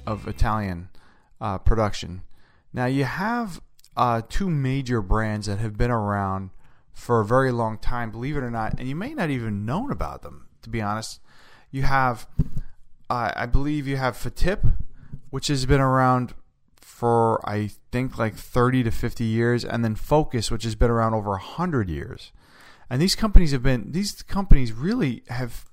of 0.05 0.27
Italian 0.27 0.89
uh, 1.39 1.57
production. 1.57 2.21
Now 2.74 2.86
you 2.86 3.03
have 3.03 3.62
uh, 3.95 4.21
two 4.27 4.50
major 4.50 5.01
brands 5.01 5.48
that 5.48 5.60
have 5.60 5.77
been 5.77 5.91
around 5.91 6.51
for 6.93 7.19
a 7.19 7.25
very 7.25 7.51
long 7.51 7.77
time, 7.77 8.12
believe 8.12 8.38
it 8.38 8.43
or 8.43 8.51
not, 8.51 8.79
and 8.79 8.88
you 8.88 8.95
may 8.95 9.13
not 9.13 9.29
even 9.29 9.65
known 9.65 9.91
about 9.91 10.21
them. 10.21 10.48
To 10.63 10.69
be 10.69 10.81
honest, 10.81 11.19
you 11.71 11.83
have, 11.83 12.27
uh, 13.10 13.31
I 13.36 13.45
believe 13.45 13.88
you 13.88 13.98
have 13.98 14.15
Fatip, 14.15 14.74
which 15.29 15.48
has 15.48 15.65
been 15.65 15.81
around 15.81 16.33
for 16.75 17.41
I 17.50 17.71
think 17.91 18.19
like 18.19 18.36
30 18.36 18.83
to 18.83 18.91
50 18.91 19.24
years, 19.24 19.65
and 19.65 19.83
then 19.83 19.95
Focus, 19.95 20.51
which 20.51 20.63
has 20.63 20.75
been 20.75 20.91
around 20.91 21.15
over 21.15 21.31
100 21.31 21.89
years. 21.89 22.31
And 22.91 23.01
these 23.01 23.15
companies 23.15 23.53
have 23.53 23.63
been 23.63 23.91
these 23.91 24.21
companies 24.21 24.71
really 24.74 25.24
have 25.29 25.65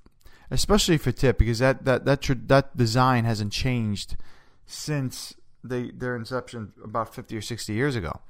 especially 0.50 0.98
Fatip 0.98 1.36
because 1.36 1.58
that 1.58 1.84
that 1.84 2.04
that 2.06 2.22
that 2.48 2.76
design 2.76 3.24
hasn't 3.24 3.52
changed 3.52 4.16
since 4.64 5.34
they 5.64 5.90
their 5.90 6.16
inception 6.16 6.72
about 6.82 7.14
50 7.14 7.36
or 7.36 7.42
60 7.42 7.72
years 7.72 7.96
ago. 7.96 8.20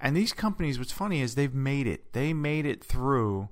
And 0.00 0.16
these 0.16 0.32
companies 0.32 0.78
what's 0.78 0.92
funny 0.92 1.20
is 1.20 1.34
they've 1.34 1.54
made 1.54 1.86
it. 1.86 2.12
They 2.12 2.32
made 2.32 2.66
it 2.66 2.84
through 2.84 3.48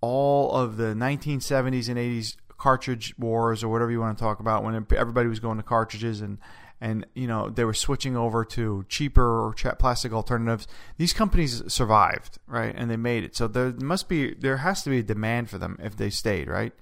all 0.00 0.52
of 0.52 0.76
the 0.76 0.94
1970s 0.94 1.88
and 1.88 1.98
80s 1.98 2.36
cartridge 2.56 3.16
wars 3.18 3.62
or 3.62 3.68
whatever 3.68 3.90
you 3.90 4.00
want 4.00 4.16
to 4.18 4.22
talk 4.22 4.40
about 4.40 4.64
when 4.64 4.74
everybody 4.96 5.28
was 5.28 5.40
going 5.40 5.56
to 5.56 5.62
cartridges 5.62 6.20
and 6.20 6.38
and 6.80 7.06
you 7.14 7.26
know 7.26 7.48
they 7.48 7.64
were 7.64 7.74
switching 7.74 8.16
over 8.16 8.44
to 8.44 8.84
cheaper 8.88 9.46
or 9.46 9.54
plastic 9.78 10.12
alternatives. 10.12 10.66
These 10.96 11.12
companies 11.12 11.62
survived, 11.72 12.38
right, 12.46 12.74
and 12.76 12.90
they 12.90 12.96
made 12.96 13.24
it. 13.24 13.34
So 13.34 13.48
there 13.48 13.72
must 13.72 14.08
be 14.08 14.34
there 14.34 14.58
has 14.58 14.82
to 14.82 14.90
be 14.90 14.98
a 14.98 15.02
demand 15.02 15.50
for 15.50 15.58
them 15.58 15.78
if 15.82 15.96
they 15.96 16.10
stayed, 16.10 16.48
right. 16.48 16.72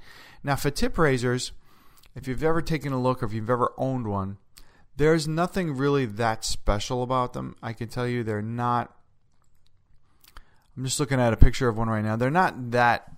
Now 0.42 0.54
Fatip 0.54 0.98
razors, 0.98 1.52
if 2.14 2.28
you've 2.28 2.44
ever 2.44 2.60
taken 2.60 2.92
a 2.92 3.00
look 3.00 3.22
or 3.22 3.26
if 3.26 3.32
you've 3.32 3.50
ever 3.50 3.72
owned 3.78 4.06
one, 4.06 4.38
there's 4.96 5.28
nothing 5.28 5.76
really 5.76 6.06
that 6.06 6.44
special 6.44 7.02
about 7.02 7.32
them. 7.32 7.56
I 7.62 7.72
can 7.72 7.88
tell 7.88 8.06
you 8.06 8.24
they're 8.24 8.42
not. 8.42 8.92
I'm 10.76 10.84
just 10.84 11.00
looking 11.00 11.20
at 11.20 11.32
a 11.32 11.36
picture 11.36 11.68
of 11.68 11.78
one 11.78 11.88
right 11.88 12.04
now. 12.04 12.16
They're 12.16 12.30
not 12.30 12.70
that 12.72 13.10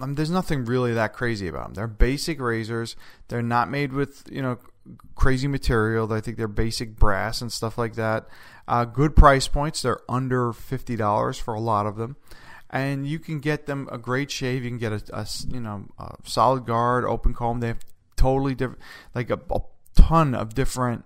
um, 0.00 0.14
there's 0.14 0.30
nothing 0.30 0.64
really 0.64 0.92
that 0.94 1.12
crazy 1.12 1.48
about 1.48 1.66
them. 1.66 1.74
They're 1.74 1.86
basic 1.86 2.40
razors. 2.40 2.96
They're 3.28 3.42
not 3.42 3.70
made 3.70 3.92
with 3.92 4.24
you 4.30 4.42
know 4.42 4.58
crazy 5.14 5.48
material. 5.48 6.12
I 6.12 6.20
think 6.20 6.36
they're 6.36 6.48
basic 6.48 6.96
brass 6.96 7.40
and 7.40 7.52
stuff 7.52 7.78
like 7.78 7.94
that. 7.94 8.26
Uh, 8.66 8.84
good 8.84 9.14
price 9.14 9.48
points. 9.48 9.82
They're 9.82 10.00
under 10.08 10.52
fifty 10.52 10.96
dollars 10.96 11.38
for 11.38 11.54
a 11.54 11.60
lot 11.60 11.86
of 11.86 11.96
them, 11.96 12.16
and 12.70 13.06
you 13.06 13.18
can 13.18 13.40
get 13.40 13.66
them 13.66 13.88
a 13.92 13.98
great 13.98 14.30
shave. 14.30 14.64
You 14.64 14.70
can 14.70 14.78
get 14.78 14.92
a, 14.92 15.18
a 15.18 15.26
you 15.48 15.60
know 15.60 15.86
a 15.98 16.14
solid 16.24 16.66
guard, 16.66 17.04
open 17.04 17.34
comb. 17.34 17.60
They 17.60 17.68
have 17.68 17.84
totally 18.16 18.54
different, 18.54 18.80
like 19.14 19.30
a, 19.30 19.40
a 19.50 19.60
ton 19.94 20.34
of 20.34 20.54
different 20.54 21.04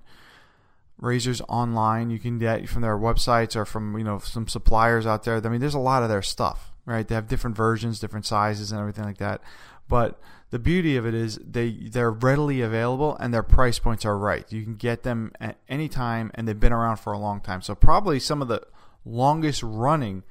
razors 0.98 1.40
online. 1.48 2.10
You 2.10 2.18
can 2.18 2.38
get 2.38 2.68
from 2.68 2.82
their 2.82 2.98
websites 2.98 3.56
or 3.56 3.64
from 3.64 3.96
you 3.96 4.04
know 4.04 4.18
some 4.18 4.48
suppliers 4.48 5.06
out 5.06 5.24
there. 5.24 5.40
I 5.44 5.48
mean, 5.48 5.60
there's 5.60 5.74
a 5.74 5.78
lot 5.78 6.02
of 6.02 6.08
their 6.08 6.22
stuff, 6.22 6.72
right? 6.84 7.06
They 7.06 7.14
have 7.14 7.28
different 7.28 7.56
versions, 7.56 8.00
different 8.00 8.26
sizes, 8.26 8.72
and 8.72 8.80
everything 8.80 9.04
like 9.04 9.18
that. 9.18 9.40
But 9.88 10.20
the 10.50 10.58
beauty 10.58 10.96
of 10.96 11.06
it 11.06 11.14
is 11.14 11.38
they 11.38 11.70
they're 11.70 12.10
readily 12.10 12.60
available 12.60 13.16
and 13.18 13.32
their 13.32 13.42
price 13.42 13.78
points 13.78 14.04
are 14.04 14.18
right. 14.18 14.50
You 14.52 14.62
can 14.62 14.76
get 14.76 15.02
them 15.02 15.32
at 15.40 15.56
any 15.68 15.88
time 15.88 16.30
and 16.34 16.46
they've 16.46 16.58
been 16.58 16.72
around 16.72 16.96
for 16.96 17.12
a 17.12 17.18
long 17.18 17.40
time. 17.40 17.62
So 17.62 17.74
probably 17.74 18.18
some 18.18 18.42
of 18.42 18.48
the 18.48 18.62
longest 19.04 19.62
running 19.62 20.24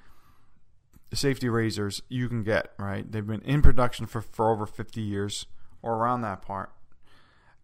safety 1.13 1.49
razors 1.49 2.01
you 2.09 2.27
can 2.27 2.43
get, 2.43 2.73
right? 2.77 3.09
They've 3.09 3.25
been 3.25 3.41
in 3.41 3.61
production 3.61 4.05
for, 4.05 4.21
for 4.21 4.51
over 4.51 4.65
50 4.65 5.01
years 5.01 5.45
or 5.81 5.95
around 5.95 6.21
that 6.21 6.41
part. 6.41 6.71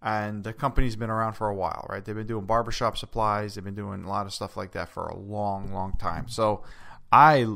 And 0.05 0.43
the 0.43 0.51
company's 0.51 0.97
been 0.97 1.09
around 1.09 1.33
for 1.33 1.47
a 1.47 1.55
while, 1.55 1.87
right? 1.89 2.03
They've 2.03 2.13
been 2.13 2.27
doing 2.27 2.45
barbershop 2.45 2.97
supplies, 2.97 3.55
they've 3.55 3.63
been 3.63 3.73
doing 3.73 4.03
a 4.03 4.09
lot 4.09 4.25
of 4.25 4.33
stuff 4.33 4.57
like 4.57 4.73
that 4.73 4.89
for 4.89 5.05
a 5.05 5.17
long, 5.17 5.71
long 5.73 5.93
time. 5.97 6.27
So 6.27 6.63
I 7.11 7.47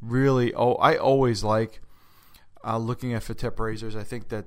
really 0.00 0.54
oh 0.54 0.74
I 0.74 0.96
always 0.96 1.44
like 1.44 1.80
uh, 2.64 2.78
looking 2.78 3.14
at 3.14 3.22
Fatip 3.22 3.58
razors, 3.58 3.96
I 3.96 4.02
think 4.02 4.28
that 4.28 4.46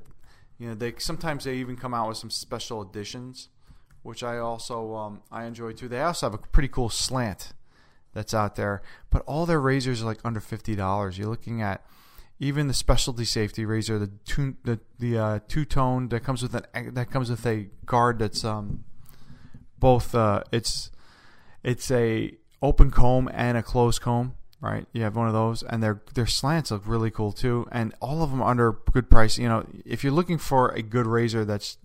you 0.57 0.67
know 0.69 0.75
they 0.75 0.93
sometimes 0.97 1.43
they 1.43 1.55
even 1.55 1.75
come 1.75 1.93
out 1.93 2.07
with 2.07 2.17
some 2.17 2.29
special 2.29 2.81
editions, 2.81 3.49
which 4.03 4.23
I 4.23 4.37
also 4.37 4.95
um, 4.95 5.21
I 5.31 5.45
enjoy 5.45 5.73
too. 5.73 5.87
They 5.87 6.01
also 6.01 6.27
have 6.27 6.33
a 6.33 6.37
pretty 6.37 6.67
cool 6.67 6.89
slant 6.89 7.53
that's 8.13 8.33
out 8.33 8.55
there, 8.55 8.81
but 9.09 9.23
all 9.25 9.45
their 9.45 9.59
razors 9.59 10.03
are 10.03 10.05
like 10.05 10.19
under 10.23 10.39
fifty 10.39 10.75
dollars. 10.75 11.17
You're 11.17 11.29
looking 11.29 11.61
at 11.61 11.85
even 12.39 12.67
the 12.67 12.73
specialty 12.73 13.25
safety 13.25 13.65
razor, 13.65 13.99
the 13.99 14.11
two 14.25 14.55
the 14.63 14.79
the 14.99 15.17
uh, 15.17 15.39
two 15.47 15.65
tone 15.65 16.09
that 16.09 16.21
comes 16.21 16.41
with 16.41 16.55
an 16.55 16.93
that 16.93 17.09
comes 17.11 17.29
with 17.29 17.45
a 17.45 17.67
guard 17.85 18.19
that's 18.19 18.43
um 18.43 18.83
both 19.79 20.13
uh, 20.15 20.43
it's 20.51 20.91
it's 21.63 21.89
a 21.91 22.33
open 22.61 22.91
comb 22.91 23.29
and 23.33 23.57
a 23.57 23.63
closed 23.63 24.01
comb 24.01 24.35
right? 24.63 24.87
You 24.93 25.03
have 25.03 25.17
one 25.17 25.27
of 25.27 25.33
those, 25.33 25.61
and 25.61 25.83
their 25.83 26.01
their 26.13 26.25
slants 26.25 26.71
look 26.71 26.83
really 26.87 27.11
cool 27.11 27.33
too, 27.33 27.67
and 27.71 27.93
all 27.99 28.23
of 28.23 28.31
them 28.31 28.41
under 28.41 28.71
good 28.71 29.09
price. 29.09 29.37
You 29.37 29.49
know, 29.49 29.67
if 29.85 30.03
you're 30.03 30.13
looking 30.13 30.37
for 30.37 30.69
a 30.69 30.81
good 30.81 31.05
razor 31.05 31.43
that's 31.43 31.77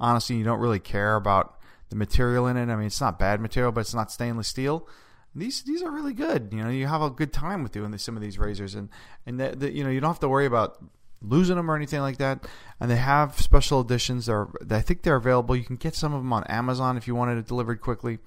honestly 0.00 0.36
you 0.36 0.44
don't 0.44 0.58
really 0.58 0.80
care 0.80 1.14
about 1.14 1.56
the 1.88 1.96
material 1.96 2.48
in 2.48 2.56
it. 2.56 2.68
I 2.68 2.74
mean, 2.74 2.86
it's 2.86 3.00
not 3.00 3.18
bad 3.18 3.40
material, 3.40 3.70
but 3.70 3.82
it's 3.82 3.94
not 3.94 4.10
stainless 4.10 4.48
steel. 4.48 4.88
These 5.36 5.62
these 5.64 5.82
are 5.82 5.90
really 5.90 6.14
good. 6.14 6.48
You 6.52 6.64
know, 6.64 6.70
you 6.70 6.86
have 6.86 7.02
a 7.02 7.10
good 7.10 7.32
time 7.32 7.62
with 7.62 7.72
doing 7.72 7.96
some 7.98 8.16
of 8.16 8.22
these 8.22 8.38
razors, 8.38 8.74
and 8.74 8.88
and 9.26 9.38
the, 9.38 9.70
you 9.70 9.84
know 9.84 9.90
you 9.90 10.00
don't 10.00 10.10
have 10.10 10.20
to 10.20 10.28
worry 10.28 10.46
about 10.46 10.82
losing 11.22 11.56
them 11.56 11.70
or 11.70 11.76
anything 11.76 12.00
like 12.00 12.18
that. 12.18 12.46
And 12.80 12.90
they 12.90 12.96
have 12.96 13.40
special 13.40 13.80
editions. 13.80 14.26
They're 14.26 14.48
I 14.70 14.80
think 14.80 15.02
they're 15.02 15.16
available. 15.16 15.54
You 15.54 15.64
can 15.64 15.76
get 15.76 15.94
some 15.94 16.14
of 16.14 16.20
them 16.20 16.32
on 16.32 16.44
Amazon 16.44 16.96
if 16.96 17.06
you 17.06 17.14
wanted 17.14 17.38
it 17.38 17.46
delivered 17.46 17.80
quickly. 17.80 18.18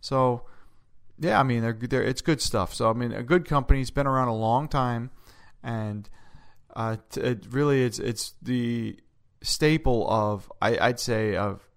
So 0.00 0.44
yeah, 1.18 1.38
I 1.38 1.42
mean, 1.42 1.62
they're, 1.62 1.72
they're 1.72 2.02
it's 2.02 2.22
good 2.22 2.40
stuff. 2.40 2.74
So 2.74 2.88
I 2.88 2.92
mean, 2.92 3.12
a 3.12 3.22
good 3.22 3.44
company. 3.44 3.80
It's 3.80 3.90
been 3.90 4.06
around 4.06 4.28
a 4.28 4.34
long 4.34 4.68
time, 4.68 5.10
and 5.62 6.08
uh, 6.74 6.96
it 7.16 7.46
really 7.50 7.84
it's 7.84 7.98
it's 7.98 8.34
the 8.40 8.98
staple 9.42 10.08
of 10.08 10.50
I, 10.60 10.78
I'd 10.78 11.00
say 11.00 11.36
of 11.36 11.68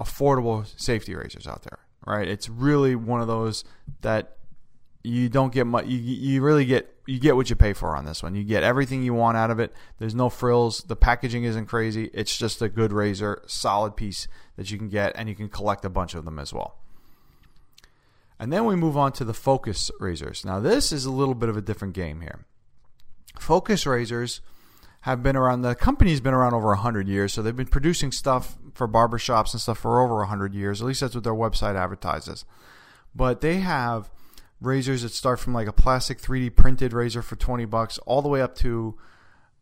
affordable 0.00 0.66
safety 0.80 1.14
razors 1.14 1.46
out 1.46 1.62
there. 1.62 1.78
Right? 2.08 2.26
It's 2.26 2.48
really 2.48 2.96
one 2.96 3.20
of 3.20 3.26
those 3.26 3.64
that 4.00 4.38
you 5.02 5.28
don't 5.28 5.52
get 5.52 5.66
much. 5.66 5.86
You, 5.86 5.98
you 5.98 6.42
really 6.42 6.64
get 6.64 6.94
you 7.06 7.18
get 7.18 7.36
what 7.36 7.50
you 7.50 7.56
pay 7.56 7.72
for 7.72 7.96
on 7.96 8.04
this 8.04 8.22
one. 8.22 8.34
You 8.34 8.44
get 8.44 8.62
everything 8.62 9.02
you 9.02 9.14
want 9.14 9.36
out 9.36 9.50
of 9.50 9.60
it. 9.60 9.72
There's 9.98 10.14
no 10.14 10.28
frills. 10.28 10.82
The 10.82 10.96
packaging 10.96 11.44
isn't 11.44 11.66
crazy. 11.66 12.10
It's 12.14 12.36
just 12.36 12.62
a 12.62 12.68
good 12.68 12.92
razor, 12.92 13.42
solid 13.46 13.96
piece 13.96 14.26
that 14.56 14.70
you 14.70 14.78
can 14.78 14.88
get, 14.88 15.12
and 15.16 15.28
you 15.28 15.34
can 15.34 15.48
collect 15.48 15.84
a 15.84 15.90
bunch 15.90 16.14
of 16.14 16.24
them 16.24 16.38
as 16.38 16.52
well. 16.52 16.76
And 18.38 18.52
then 18.52 18.64
we 18.64 18.76
move 18.76 18.96
on 18.96 19.12
to 19.12 19.24
the 19.24 19.34
Focus 19.34 19.90
razors. 20.00 20.44
Now 20.44 20.60
this 20.60 20.92
is 20.92 21.04
a 21.04 21.12
little 21.12 21.34
bit 21.34 21.48
of 21.48 21.56
a 21.56 21.62
different 21.62 21.94
game 21.94 22.20
here. 22.20 22.44
Focus 23.38 23.86
razors 23.86 24.40
have 25.00 25.22
been 25.22 25.36
around. 25.36 25.62
The 25.62 25.74
company's 25.74 26.20
been 26.20 26.34
around 26.34 26.54
over 26.54 26.74
hundred 26.74 27.08
years, 27.08 27.32
so 27.32 27.42
they've 27.42 27.56
been 27.56 27.66
producing 27.66 28.12
stuff 28.12 28.56
for 28.74 28.88
barbershops 28.88 29.52
and 29.52 29.60
stuff 29.60 29.78
for 29.78 30.00
over 30.00 30.24
hundred 30.24 30.54
years. 30.54 30.80
At 30.80 30.86
least 30.86 31.00
that's 31.00 31.14
what 31.14 31.24
their 31.24 31.34
website 31.34 31.76
advertises. 31.76 32.44
But 33.14 33.40
they 33.40 33.56
have 33.56 34.10
razors 34.60 35.02
that 35.02 35.10
start 35.10 35.40
from 35.40 35.54
like 35.54 35.68
a 35.68 35.72
plastic 35.72 36.20
3D 36.20 36.56
printed 36.56 36.92
razor 36.92 37.22
for 37.22 37.36
20 37.36 37.64
bucks 37.64 37.98
all 37.98 38.22
the 38.22 38.28
way 38.28 38.42
up 38.42 38.54
to 38.56 38.98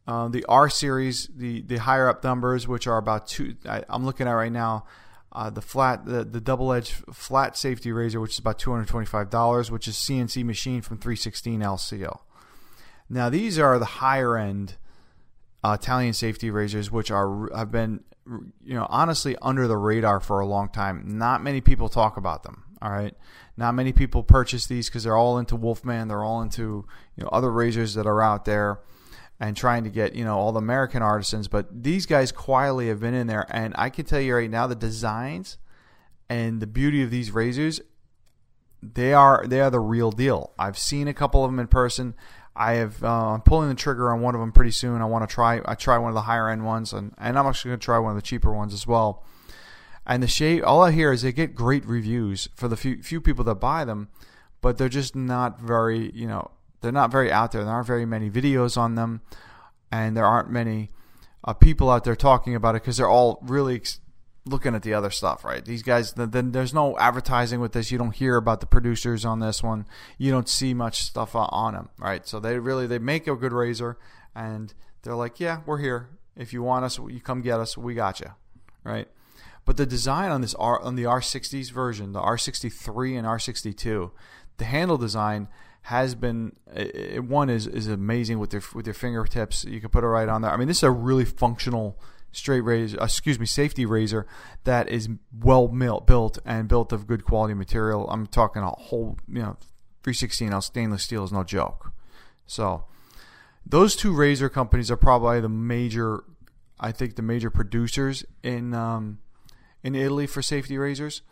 uh, 0.06 0.28
the 0.28 0.44
R 0.48 0.68
series, 0.68 1.28
the 1.34 1.62
the 1.62 1.78
higher 1.78 2.08
up 2.08 2.22
numbers, 2.22 2.68
which 2.68 2.86
are 2.86 2.96
about 2.96 3.26
two. 3.26 3.56
I, 3.68 3.82
am 3.88 4.04
looking 4.04 4.26
at 4.26 4.32
right 4.32 4.52
now. 4.52 4.84
Uh, 5.32 5.50
the 5.50 5.60
flat, 5.60 6.06
the, 6.06 6.24
the 6.24 6.40
double 6.40 6.72
edged 6.72 6.92
flat 7.12 7.58
safety 7.58 7.92
razor, 7.92 8.20
which 8.20 8.32
is 8.32 8.38
about 8.38 8.58
two 8.58 8.70
hundred 8.70 8.88
twenty 8.88 9.06
five 9.06 9.28
dollars, 9.30 9.70
which 9.70 9.88
is 9.88 9.96
CNC 9.96 10.44
machine 10.44 10.80
from 10.80 10.98
three 10.98 11.16
sixteen 11.16 11.60
LCL. 11.60 12.20
Now 13.10 13.28
these 13.28 13.58
are 13.58 13.78
the 13.78 13.84
higher 13.84 14.38
end 14.38 14.76
uh, 15.64 15.76
Italian 15.80 16.12
safety 16.12 16.50
razors, 16.50 16.90
which 16.90 17.10
are 17.10 17.48
have 17.54 17.70
been, 17.70 18.04
you 18.26 18.74
know, 18.74 18.86
honestly 18.90 19.36
under 19.42 19.66
the 19.66 19.76
radar 19.76 20.20
for 20.20 20.40
a 20.40 20.46
long 20.46 20.68
time. 20.68 21.18
Not 21.18 21.42
many 21.42 21.60
people 21.60 21.88
talk 21.88 22.16
about 22.16 22.42
them. 22.42 22.64
All 22.82 22.90
right, 22.90 23.14
not 23.56 23.74
many 23.74 23.92
people 23.92 24.22
purchase 24.22 24.66
these 24.66 24.88
because 24.88 25.04
they're 25.04 25.16
all 25.16 25.38
into 25.38 25.56
Wolfman. 25.56 26.08
They're 26.08 26.22
all 26.22 26.42
into 26.42 26.86
you 27.16 27.24
know 27.24 27.28
other 27.32 27.50
razors 27.50 27.94
that 27.94 28.06
are 28.06 28.20
out 28.20 28.44
there 28.44 28.80
and 29.40 29.56
trying 29.56 29.84
to 29.84 29.90
get 29.90 30.14
you 30.14 30.24
know 30.24 30.36
all 30.36 30.52
the 30.52 30.58
American 30.58 31.02
artisans. 31.02 31.48
But 31.48 31.82
these 31.82 32.06
guys 32.06 32.32
quietly 32.32 32.88
have 32.88 33.00
been 33.00 33.14
in 33.14 33.26
there, 33.26 33.46
and 33.50 33.74
I 33.76 33.90
can 33.90 34.04
tell 34.04 34.20
you 34.20 34.34
right 34.36 34.50
now 34.50 34.66
the 34.66 34.74
designs 34.74 35.58
and 36.28 36.60
the 36.60 36.66
beauty 36.66 37.02
of 37.02 37.10
these 37.10 37.30
razors, 37.30 37.80
they 38.82 39.12
are 39.12 39.46
they 39.46 39.60
are 39.60 39.70
the 39.70 39.80
real 39.80 40.10
deal. 40.10 40.52
I've 40.58 40.78
seen 40.78 41.08
a 41.08 41.14
couple 41.14 41.44
of 41.44 41.50
them 41.50 41.58
in 41.58 41.68
person. 41.68 42.14
I 42.56 42.74
have 42.74 43.02
uh, 43.04 43.34
I'm 43.34 43.42
pulling 43.42 43.68
the 43.68 43.74
trigger 43.74 44.10
on 44.12 44.20
one 44.20 44.34
of 44.34 44.40
them 44.40 44.52
pretty 44.52 44.70
soon. 44.70 45.02
I 45.02 45.04
want 45.04 45.28
to 45.28 45.32
try 45.32 45.60
I 45.64 45.74
try 45.74 45.98
one 45.98 46.08
of 46.08 46.14
the 46.14 46.22
higher 46.22 46.48
end 46.48 46.64
ones, 46.64 46.92
and 46.92 47.14
and 47.18 47.38
I'm 47.38 47.46
actually 47.46 47.70
going 47.70 47.80
to 47.80 47.84
try 47.84 47.98
one 47.98 48.12
of 48.12 48.16
the 48.16 48.22
cheaper 48.22 48.52
ones 48.52 48.72
as 48.72 48.86
well. 48.86 49.24
And 50.06 50.22
the 50.22 50.28
shave, 50.28 50.62
all 50.64 50.82
I 50.82 50.92
hear 50.92 51.12
is 51.12 51.22
they 51.22 51.32
get 51.32 51.54
great 51.54 51.84
reviews 51.84 52.48
for 52.54 52.68
the 52.68 52.76
few 52.76 53.02
few 53.02 53.20
people 53.20 53.44
that 53.44 53.56
buy 53.56 53.84
them, 53.84 54.08
but 54.60 54.78
they're 54.78 54.88
just 54.88 55.16
not 55.16 55.60
very, 55.60 56.10
you 56.12 56.26
know, 56.26 56.50
they're 56.80 56.92
not 56.92 57.10
very 57.10 57.30
out 57.30 57.52
there. 57.52 57.64
There 57.64 57.72
aren't 57.72 57.86
very 57.86 58.06
many 58.06 58.30
videos 58.30 58.76
on 58.78 58.94
them, 58.94 59.20
and 59.90 60.16
there 60.16 60.24
aren't 60.24 60.50
many 60.50 60.90
uh, 61.44 61.52
people 61.52 61.90
out 61.90 62.04
there 62.04 62.16
talking 62.16 62.54
about 62.54 62.74
it 62.74 62.82
because 62.82 62.96
they're 62.96 63.08
all 63.08 63.40
really 63.42 63.76
ex- 63.76 64.00
looking 64.46 64.74
at 64.74 64.82
the 64.82 64.94
other 64.94 65.10
stuff, 65.10 65.44
right? 65.44 65.64
These 65.64 65.82
guys, 65.82 66.12
then 66.12 66.52
there's 66.52 66.72
no 66.72 66.96
advertising 66.98 67.60
with 67.60 67.72
this. 67.72 67.90
You 67.90 67.98
don't 67.98 68.14
hear 68.14 68.36
about 68.36 68.60
the 68.60 68.66
producers 68.66 69.24
on 69.24 69.40
this 69.40 69.62
one. 69.62 69.86
You 70.18 70.30
don't 70.30 70.48
see 70.48 70.72
much 70.72 71.02
stuff 71.02 71.34
on 71.34 71.74
them, 71.74 71.88
right? 71.98 72.26
So 72.26 72.38
they 72.40 72.58
really 72.58 72.86
they 72.86 72.98
make 72.98 73.26
a 73.26 73.34
good 73.34 73.52
razor, 73.52 73.98
and 74.34 74.72
they're 75.02 75.14
like, 75.14 75.40
yeah, 75.40 75.60
we're 75.66 75.78
here. 75.78 76.08
If 76.36 76.52
you 76.52 76.62
want 76.62 76.84
us, 76.84 76.98
you 76.98 77.20
come 77.20 77.42
get 77.42 77.58
us. 77.58 77.76
We 77.76 77.94
got 77.94 78.20
you, 78.20 78.30
right? 78.84 79.08
But 79.64 79.76
the 79.76 79.86
design 79.86 80.30
on 80.30 80.42
this 80.42 80.54
R 80.54 80.80
on 80.80 80.94
the 80.94 81.04
R60s 81.04 81.72
version, 81.72 82.12
the 82.12 82.20
R63 82.20 83.18
and 83.18 83.26
R62, 83.26 84.12
the 84.58 84.64
handle 84.64 84.96
design 84.96 85.48
has 85.82 86.14
been 86.14 86.54
it, 86.74 87.24
one 87.24 87.50
is 87.50 87.66
is 87.66 87.88
amazing 87.88 88.38
with 88.38 88.50
their 88.50 88.62
with 88.74 88.86
your 88.86 88.94
fingertips. 88.94 89.64
You 89.64 89.80
can 89.80 89.90
put 89.90 90.04
it 90.04 90.08
right 90.08 90.28
on 90.28 90.42
there. 90.42 90.52
I 90.52 90.56
mean, 90.56 90.68
this 90.68 90.78
is 90.78 90.82
a 90.84 90.90
really 90.90 91.24
functional 91.24 91.98
straight 92.32 92.60
razor, 92.60 92.98
excuse 93.00 93.38
me, 93.38 93.46
safety 93.46 93.86
razor 93.86 94.26
that 94.64 94.88
is 94.88 95.08
well 95.38 95.68
built 95.68 96.38
and 96.44 96.68
built 96.68 96.92
of 96.92 97.06
good 97.06 97.24
quality 97.24 97.54
material. 97.54 98.08
I'm 98.10 98.26
talking 98.26 98.62
a 98.62 98.70
whole, 98.70 99.18
you 99.28 99.40
know, 99.40 99.56
316 100.02 100.52
ounce 100.52 100.66
stainless 100.66 101.02
steel 101.02 101.24
is 101.24 101.32
no 101.32 101.42
joke. 101.42 101.92
So 102.46 102.84
those 103.64 103.96
two 103.96 104.12
razor 104.12 104.48
companies 104.48 104.90
are 104.90 104.96
probably 104.96 105.40
the 105.40 105.48
major, 105.48 106.24
I 106.78 106.92
think, 106.92 107.16
the 107.16 107.22
major 107.22 107.50
producers 107.50 108.24
in 108.42 108.74
um, 108.74 109.18
in 109.82 109.94
Italy 109.94 110.26
for 110.26 110.42
safety 110.42 110.78
razors, 110.78 111.22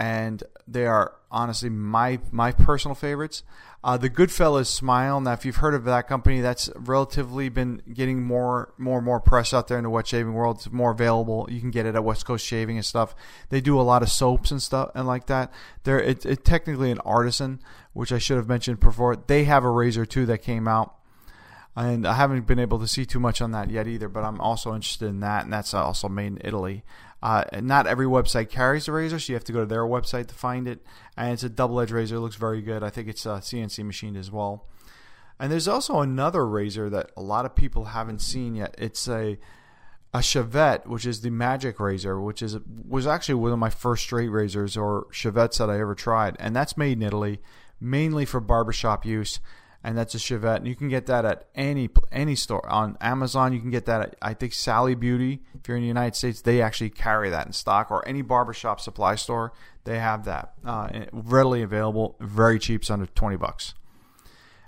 and 0.00 0.42
they 0.66 0.86
are 0.86 1.12
honestly 1.30 1.68
my 1.68 2.18
my 2.32 2.50
personal 2.50 2.94
favorites. 2.94 3.44
Uh, 3.84 3.96
the 3.96 4.10
Goodfellas 4.10 4.66
Smile. 4.66 5.20
Now, 5.20 5.32
if 5.32 5.44
you've 5.44 5.56
heard 5.56 5.74
of 5.74 5.84
that 5.84 6.08
company, 6.08 6.40
that's 6.40 6.70
relatively 6.74 7.48
been 7.50 7.82
getting 7.92 8.22
more 8.22 8.72
more 8.78 8.98
and 8.98 9.04
more 9.04 9.20
press 9.20 9.52
out 9.52 9.68
there 9.68 9.76
in 9.76 9.84
the 9.84 9.90
wet 9.90 10.06
shaving 10.06 10.32
world. 10.32 10.56
It's 10.56 10.72
more 10.72 10.90
available. 10.90 11.46
You 11.50 11.60
can 11.60 11.70
get 11.70 11.84
it 11.84 11.94
at 11.94 12.02
West 12.02 12.24
Coast 12.24 12.46
Shaving 12.46 12.76
and 12.76 12.84
stuff. 12.84 13.14
They 13.50 13.60
do 13.60 13.78
a 13.78 13.82
lot 13.82 14.02
of 14.02 14.08
soaps 14.08 14.50
and 14.50 14.62
stuff 14.62 14.90
and 14.94 15.06
like 15.06 15.26
that. 15.26 15.52
They're 15.84 16.00
it, 16.00 16.24
it 16.24 16.44
technically 16.46 16.90
an 16.90 16.98
artisan, 17.00 17.60
which 17.92 18.10
I 18.10 18.18
should 18.18 18.38
have 18.38 18.48
mentioned 18.48 18.80
before. 18.80 19.16
They 19.16 19.44
have 19.44 19.64
a 19.64 19.70
razor 19.70 20.06
too 20.06 20.24
that 20.26 20.38
came 20.38 20.66
out 20.66 20.94
and 21.76 22.06
I 22.06 22.14
haven't 22.14 22.46
been 22.46 22.58
able 22.58 22.78
to 22.80 22.88
see 22.88 23.06
too 23.06 23.20
much 23.20 23.40
on 23.40 23.52
that 23.52 23.70
yet 23.70 23.86
either. 23.86 24.08
But 24.08 24.24
I'm 24.24 24.40
also 24.40 24.74
interested 24.74 25.08
in 25.08 25.20
that, 25.20 25.44
and 25.44 25.52
that's 25.52 25.72
also 25.72 26.08
made 26.08 26.26
in 26.26 26.38
Italy. 26.42 26.84
Uh, 27.22 27.44
not 27.60 27.86
every 27.86 28.06
website 28.06 28.48
carries 28.48 28.86
the 28.86 28.92
razor, 28.92 29.18
so 29.18 29.32
you 29.32 29.36
have 29.36 29.44
to 29.44 29.52
go 29.52 29.60
to 29.60 29.66
their 29.66 29.84
website 29.84 30.26
to 30.28 30.34
find 30.34 30.66
it. 30.66 30.80
And 31.16 31.32
it's 31.32 31.42
a 31.42 31.48
double 31.48 31.80
edged 31.80 31.92
razor. 31.92 32.16
It 32.16 32.20
looks 32.20 32.36
very 32.36 32.62
good. 32.62 32.82
I 32.82 32.90
think 32.90 33.08
it's 33.08 33.26
a 33.26 33.40
CNC 33.40 33.84
machined 33.84 34.16
as 34.16 34.30
well. 34.30 34.66
And 35.38 35.50
there's 35.50 35.68
also 35.68 36.00
another 36.00 36.46
razor 36.46 36.90
that 36.90 37.10
a 37.16 37.22
lot 37.22 37.46
of 37.46 37.54
people 37.54 37.86
haven't 37.86 38.20
seen 38.20 38.54
yet. 38.54 38.74
It's 38.78 39.08
a 39.08 39.38
a 40.12 40.18
Shavette, 40.18 40.86
which 40.86 41.06
is 41.06 41.20
the 41.20 41.30
Magic 41.30 41.78
Razor, 41.78 42.20
which 42.20 42.42
is 42.42 42.58
was 42.86 43.06
actually 43.06 43.36
one 43.36 43.52
of 43.52 43.58
my 43.58 43.70
first 43.70 44.02
straight 44.02 44.28
razors 44.28 44.76
or 44.76 45.06
Shavettes 45.12 45.58
that 45.58 45.70
I 45.70 45.80
ever 45.80 45.94
tried, 45.94 46.36
and 46.40 46.54
that's 46.54 46.76
made 46.76 46.98
in 46.98 47.02
Italy, 47.02 47.40
mainly 47.80 48.24
for 48.24 48.40
barbershop 48.40 49.06
use 49.06 49.40
and 49.82 49.96
that's 49.96 50.14
a 50.14 50.18
Shavette. 50.18 50.56
And 50.56 50.68
you 50.68 50.76
can 50.76 50.88
get 50.88 51.06
that 51.06 51.24
at 51.24 51.48
any 51.54 51.88
any 52.12 52.34
store 52.34 52.68
on 52.68 52.96
Amazon. 53.00 53.52
You 53.52 53.60
can 53.60 53.70
get 53.70 53.86
that 53.86 54.00
at 54.00 54.16
I 54.20 54.34
think 54.34 54.52
Sally 54.52 54.94
Beauty. 54.94 55.42
If 55.54 55.68
you're 55.68 55.76
in 55.76 55.82
the 55.82 55.88
United 55.88 56.16
States, 56.16 56.40
they 56.40 56.62
actually 56.62 56.90
carry 56.90 57.30
that 57.30 57.46
in 57.46 57.52
stock, 57.52 57.90
or 57.90 58.06
any 58.06 58.22
barbershop 58.22 58.80
supply 58.80 59.14
store 59.14 59.52
they 59.84 59.98
have 59.98 60.24
that 60.26 60.52
uh, 60.64 60.88
readily 61.10 61.62
available, 61.62 62.16
very 62.20 62.58
cheap, 62.58 62.82
it's 62.82 62.90
under 62.90 63.06
twenty 63.06 63.36
bucks. 63.36 63.74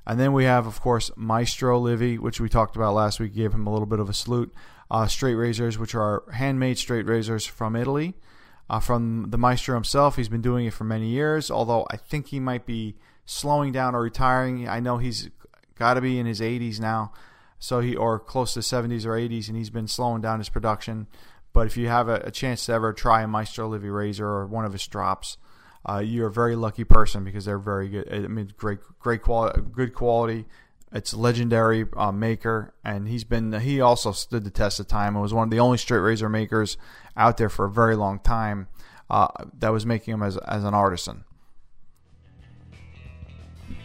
And 0.05 0.19
then 0.19 0.33
we 0.33 0.45
have, 0.45 0.67
of 0.67 0.81
course, 0.81 1.13
Maestro 1.17 1.81
Livi, 1.81 2.19
which 2.19 2.41
we 2.41 2.49
talked 2.49 2.75
about 2.75 2.95
last 2.95 3.21
week. 3.21 3.35
Gave 3.35 3.53
him 3.53 3.67
a 3.67 3.73
little 3.73 3.87
bit 3.87 4.01
of 4.01 4.09
a 4.09 4.15
salute. 4.15 4.53
Uh, 4.91 5.07
straight 5.07 5.37
razors, 5.37 5.79
which 5.79 5.95
are 5.95 6.25
handmade 6.33 6.77
straight 6.77 7.07
razors 7.07 7.47
from 7.47 7.77
Italy, 7.77 8.15
uh, 8.73 8.81
from 8.81 9.27
the 9.29 9.37
Maestro 9.37 9.75
himself. 9.75 10.17
He's 10.17 10.31
been 10.31 10.41
doing 10.41 10.65
it 10.65 10.73
for 10.73 10.85
many 10.85 11.09
years, 11.09 11.51
although 11.51 11.87
I 11.91 11.99
think 11.99 12.29
he 12.29 12.41
might 12.41 12.65
be 12.65 12.97
slowing 13.27 13.71
down 13.71 13.95
or 13.95 14.01
retiring. 14.01 14.67
I 14.67 14.81
know 14.81 14.97
he's 14.97 15.29
got 15.79 15.95
to 15.95 16.01
be 16.01 16.19
in 16.19 16.25
his 16.25 16.41
80s 16.41 16.81
now, 16.81 17.13
so 17.59 17.81
he 17.81 17.95
or 17.95 18.19
close 18.19 18.55
to 18.55 18.61
70s 18.61 19.05
or 19.05 19.11
80s, 19.11 19.49
and 19.49 19.59
he's 19.59 19.69
been 19.69 19.89
slowing 19.89 20.23
down 20.23 20.39
his 20.39 20.49
production. 20.49 21.07
But 21.53 21.67
if 21.67 21.77
you 21.77 21.89
have 21.89 22.09
a, 22.09 22.23
a 22.25 22.31
chance 22.31 22.65
to 22.65 22.73
ever 22.73 22.95
try 22.95 23.21
a 23.21 23.29
Maestro 23.29 23.69
Livi 23.69 23.95
razor 23.95 24.27
or 24.27 24.47
one 24.47 24.65
of 24.65 24.73
his 24.73 24.87
drops, 24.87 25.37
uh, 25.87 25.99
you're 25.99 26.29
a 26.29 26.33
very 26.33 26.57
lucky 26.57 26.85
person 26.85 27.25
because 27.25 27.45
they're 27.45 27.59
very 27.59 27.91
good. 27.91 28.09
I 28.11 28.21
mean, 28.21 28.55
great, 28.57 28.79
great 28.99 29.21
quality, 29.21 29.61
good 29.71 29.93
quality. 29.93 30.47
It's 30.95 31.15
legendary 31.15 31.87
uh, 31.97 32.13
maker, 32.13 32.75
and 32.85 33.09
he's 33.09 33.25
been 33.25 33.53
he 33.61 33.81
also 33.81 34.13
stood 34.13 34.45
the 34.45 34.51
test 34.51 34.79
of 34.79 34.89
time. 34.89 35.15
and 35.15 35.23
was 35.23 35.33
one 35.33 35.45
of 35.45 35.51
the 35.51 35.61
only 35.61 35.79
straight 35.79 36.01
razor 36.01 36.29
makers 36.29 36.77
out 37.17 37.39
there 37.39 37.49
for 37.49 37.65
a 37.65 37.71
very 37.71 37.97
long 37.97 38.19
time 38.19 38.69
uh, 39.09 39.29
that 39.59 39.71
was 39.71 39.87
making 39.87 40.13
them 40.13 40.23
as 40.23 40.37
as 40.37 40.65
an 40.65 40.75
artisan. 40.75 41.25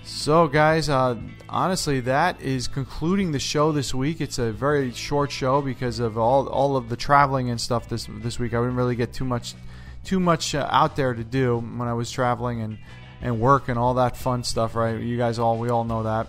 So, 0.04 0.48
guys, 0.48 0.88
uh, 0.88 1.18
honestly, 1.50 2.00
that 2.02 2.42
is 2.42 2.70
concluding 2.70 3.34
the 3.34 3.40
show 3.40 3.74
this 3.74 3.94
week. 3.94 4.22
It's 4.22 4.40
a 4.40 4.54
very 4.54 4.94
short 4.94 5.32
show 5.32 5.62
because 5.62 6.00
of 6.00 6.18
all 6.18 6.48
all 6.48 6.78
of 6.78 6.88
the 6.88 6.96
traveling 6.96 7.50
and 7.50 7.60
stuff 7.60 7.90
this 7.90 8.08
this 8.10 8.40
week. 8.40 8.54
I 8.54 8.58
didn't 8.58 8.76
really 8.76 8.96
get 8.96 9.12
too 9.12 9.26
much 9.26 9.54
too 10.04 10.20
much 10.20 10.56
uh, 10.56 10.68
out 10.72 10.96
there 10.96 11.14
to 11.14 11.24
do 11.24 11.58
when 11.58 11.88
I 11.88 11.94
was 11.94 12.10
traveling 12.10 12.62
and 12.62 12.78
and 13.22 13.40
work 13.40 13.68
and 13.68 13.78
all 13.78 13.96
that 13.96 14.16
fun 14.16 14.44
stuff. 14.44 14.76
Right? 14.76 15.00
You 15.00 15.18
guys 15.18 15.40
all 15.40 15.58
we 15.58 15.70
all 15.70 15.84
know 15.84 16.04
that. 16.04 16.28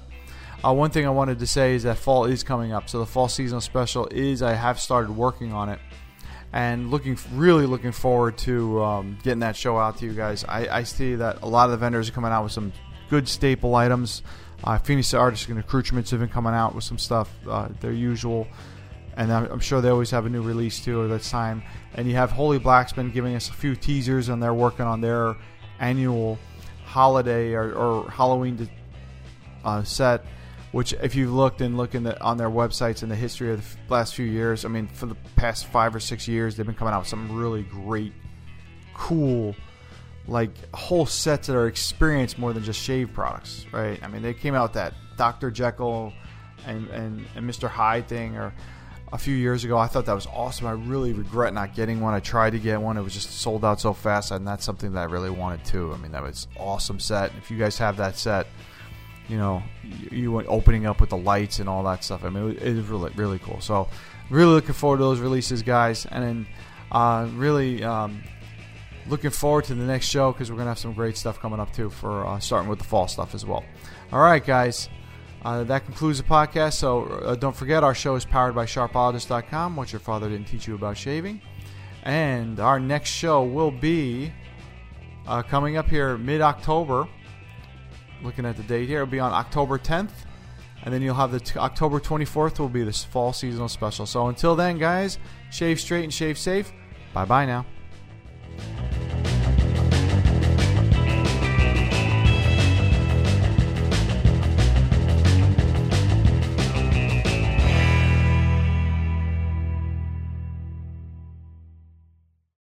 Uh, 0.64 0.74
one 0.74 0.90
thing 0.90 1.06
I 1.06 1.10
wanted 1.10 1.38
to 1.38 1.46
say 1.46 1.74
is 1.74 1.84
that 1.84 1.98
fall 1.98 2.24
is 2.24 2.42
coming 2.42 2.72
up, 2.72 2.88
so 2.88 2.98
the 2.98 3.06
fall 3.06 3.28
seasonal 3.28 3.60
special 3.60 4.06
is 4.08 4.42
I 4.42 4.54
have 4.54 4.80
started 4.80 5.10
working 5.10 5.52
on 5.52 5.68
it 5.68 5.78
and 6.52 6.90
looking 6.90 7.16
really 7.32 7.66
looking 7.66 7.92
forward 7.92 8.38
to 8.38 8.82
um, 8.82 9.18
getting 9.22 9.40
that 9.40 9.54
show 9.54 9.78
out 9.78 9.98
to 9.98 10.06
you 10.06 10.14
guys. 10.14 10.44
I, 10.44 10.78
I 10.78 10.82
see 10.82 11.14
that 11.14 11.42
a 11.42 11.46
lot 11.46 11.66
of 11.66 11.72
the 11.72 11.76
vendors 11.76 12.08
are 12.08 12.12
coming 12.12 12.32
out 12.32 12.42
with 12.42 12.52
some 12.52 12.72
good 13.08 13.28
staple 13.28 13.74
items. 13.74 14.22
Uh, 14.64 14.78
Phoenix 14.78 15.14
Artisan 15.14 15.58
Accoutrements 15.58 16.10
have 16.10 16.20
been 16.20 16.28
coming 16.28 16.54
out 16.54 16.74
with 16.74 16.82
some 16.82 16.98
stuff, 16.98 17.30
uh, 17.48 17.68
their 17.80 17.92
usual, 17.92 18.48
and 19.16 19.32
I'm, 19.32 19.46
I'm, 19.52 19.60
sure 19.60 19.80
they 19.80 19.90
always 19.90 20.10
have 20.10 20.26
a 20.26 20.28
new 20.28 20.42
release 20.42 20.84
too 20.84 21.12
at 21.12 21.22
time. 21.22 21.62
And 21.94 22.08
you 22.08 22.16
have 22.16 22.32
Holy 22.32 22.58
Blacksman 22.58 23.12
giving 23.12 23.36
us 23.36 23.48
a 23.48 23.52
few 23.52 23.76
teasers, 23.76 24.28
and 24.28 24.42
they're 24.42 24.54
working 24.54 24.86
on 24.86 25.00
their 25.00 25.36
annual 25.78 26.38
holiday 26.84 27.52
or, 27.52 27.72
or 27.72 28.10
Halloween 28.10 28.68
uh, 29.64 29.84
set. 29.84 30.24
Which, 30.72 30.92
if 30.92 31.14
you've 31.14 31.32
looked 31.32 31.62
and 31.62 31.76
looking 31.78 32.06
on 32.06 32.36
their 32.36 32.50
websites 32.50 33.02
in 33.02 33.08
the 33.08 33.16
history 33.16 33.52
of 33.52 33.76
the 33.86 33.92
last 33.92 34.14
few 34.14 34.26
years, 34.26 34.64
I 34.64 34.68
mean, 34.68 34.86
for 34.86 35.06
the 35.06 35.16
past 35.34 35.66
five 35.66 35.94
or 35.94 36.00
six 36.00 36.28
years, 36.28 36.56
they've 36.56 36.66
been 36.66 36.74
coming 36.74 36.92
out 36.92 37.00
with 37.00 37.08
some 37.08 37.38
really 37.38 37.62
great, 37.62 38.12
cool, 38.92 39.56
like 40.26 40.50
whole 40.74 41.06
sets 41.06 41.46
that 41.46 41.56
are 41.56 41.68
experienced 41.68 42.38
more 42.38 42.52
than 42.52 42.62
just 42.64 42.80
shave 42.80 43.14
products, 43.14 43.64
right? 43.72 44.02
I 44.02 44.08
mean, 44.08 44.20
they 44.20 44.34
came 44.34 44.54
out 44.54 44.64
with 44.64 44.72
that 44.74 44.92
Dr. 45.16 45.50
Jekyll 45.50 46.12
and, 46.66 46.86
and, 46.88 47.24
and 47.34 47.48
Mr. 47.48 47.66
Hyde 47.68 48.06
thing, 48.06 48.36
or 48.36 48.52
a 49.12 49.18
few 49.18 49.34
years 49.34 49.64
ago. 49.64 49.78
I 49.78 49.86
thought 49.86 50.06
that 50.06 50.14
was 50.14 50.26
awesome. 50.26 50.66
I 50.66 50.72
really 50.72 51.12
regret 51.12 51.54
not 51.54 51.74
getting 51.74 52.00
one. 52.00 52.14
I 52.14 52.20
tried 52.20 52.50
to 52.50 52.58
get 52.58 52.80
one. 52.80 52.96
It 52.96 53.02
was 53.02 53.14
just 53.14 53.30
sold 53.30 53.64
out 53.64 53.80
so 53.80 53.92
fast, 53.92 54.30
and 54.30 54.46
that's 54.46 54.64
something 54.64 54.92
that 54.92 55.00
I 55.00 55.04
really 55.04 55.30
wanted 55.30 55.64
too. 55.64 55.92
I 55.92 55.96
mean, 55.96 56.12
that 56.12 56.22
was 56.22 56.46
awesome 56.56 57.00
set. 57.00 57.32
If 57.38 57.50
you 57.50 57.58
guys 57.58 57.78
have 57.78 57.96
that 57.96 58.16
set, 58.16 58.46
you 59.28 59.36
know, 59.36 59.62
you, 60.10 60.40
opening 60.46 60.86
up 60.86 61.00
with 61.00 61.10
the 61.10 61.16
lights 61.16 61.58
and 61.58 61.68
all 61.68 61.82
that 61.84 62.02
stuff. 62.02 62.24
I 62.24 62.30
mean, 62.30 62.56
it 62.60 62.74
was 62.74 62.86
really 62.86 63.12
really 63.14 63.38
cool. 63.38 63.60
So, 63.60 63.88
really 64.30 64.52
looking 64.52 64.74
forward 64.74 64.98
to 64.98 65.04
those 65.04 65.20
releases, 65.20 65.62
guys, 65.62 66.06
and 66.06 66.24
then 66.24 66.46
uh, 66.90 67.28
really 67.34 67.84
um, 67.84 68.22
looking 69.06 69.30
forward 69.30 69.64
to 69.66 69.74
the 69.74 69.84
next 69.84 70.06
show 70.06 70.32
because 70.32 70.50
we're 70.50 70.58
gonna 70.58 70.70
have 70.70 70.78
some 70.78 70.94
great 70.94 71.16
stuff 71.16 71.40
coming 71.40 71.60
up 71.60 71.72
too 71.72 71.90
for 71.90 72.26
uh, 72.26 72.38
starting 72.38 72.68
with 72.68 72.78
the 72.78 72.84
fall 72.84 73.08
stuff 73.08 73.34
as 73.34 73.44
well. 73.44 73.64
All 74.12 74.20
right, 74.20 74.44
guys. 74.44 74.88
Uh, 75.42 75.62
that 75.64 75.84
concludes 75.84 76.18
the 76.18 76.24
podcast. 76.24 76.74
So 76.74 77.04
uh, 77.04 77.34
don't 77.36 77.54
forget, 77.54 77.84
our 77.84 77.94
show 77.94 78.16
is 78.16 78.24
powered 78.24 78.54
by 78.54 78.66
Sharpologist.com. 78.66 79.76
What 79.76 79.92
your 79.92 80.00
father 80.00 80.28
didn't 80.28 80.48
teach 80.48 80.66
you 80.66 80.74
about 80.74 80.96
shaving. 80.96 81.40
And 82.02 82.58
our 82.58 82.80
next 82.80 83.10
show 83.10 83.44
will 83.44 83.70
be 83.70 84.32
uh, 85.26 85.42
coming 85.42 85.76
up 85.76 85.88
here 85.88 86.16
mid 86.18 86.40
October 86.40 87.06
looking 88.22 88.44
at 88.46 88.56
the 88.56 88.62
date 88.64 88.88
here, 88.88 89.02
it'll 89.02 89.10
be 89.10 89.20
on 89.20 89.32
October 89.32 89.78
10th. 89.78 90.10
And 90.84 90.94
then 90.94 91.02
you'll 91.02 91.14
have 91.14 91.32
the 91.32 91.40
t- 91.40 91.58
October 91.58 91.98
24th 91.98 92.58
will 92.58 92.68
be 92.68 92.84
this 92.84 93.04
fall 93.04 93.32
seasonal 93.32 93.68
special. 93.68 94.06
So 94.06 94.28
until 94.28 94.54
then, 94.54 94.78
guys, 94.78 95.18
shave 95.50 95.80
straight 95.80 96.04
and 96.04 96.14
shave 96.14 96.38
safe. 96.38 96.72
Bye 97.12 97.24
bye 97.24 97.46
now. 97.46 97.66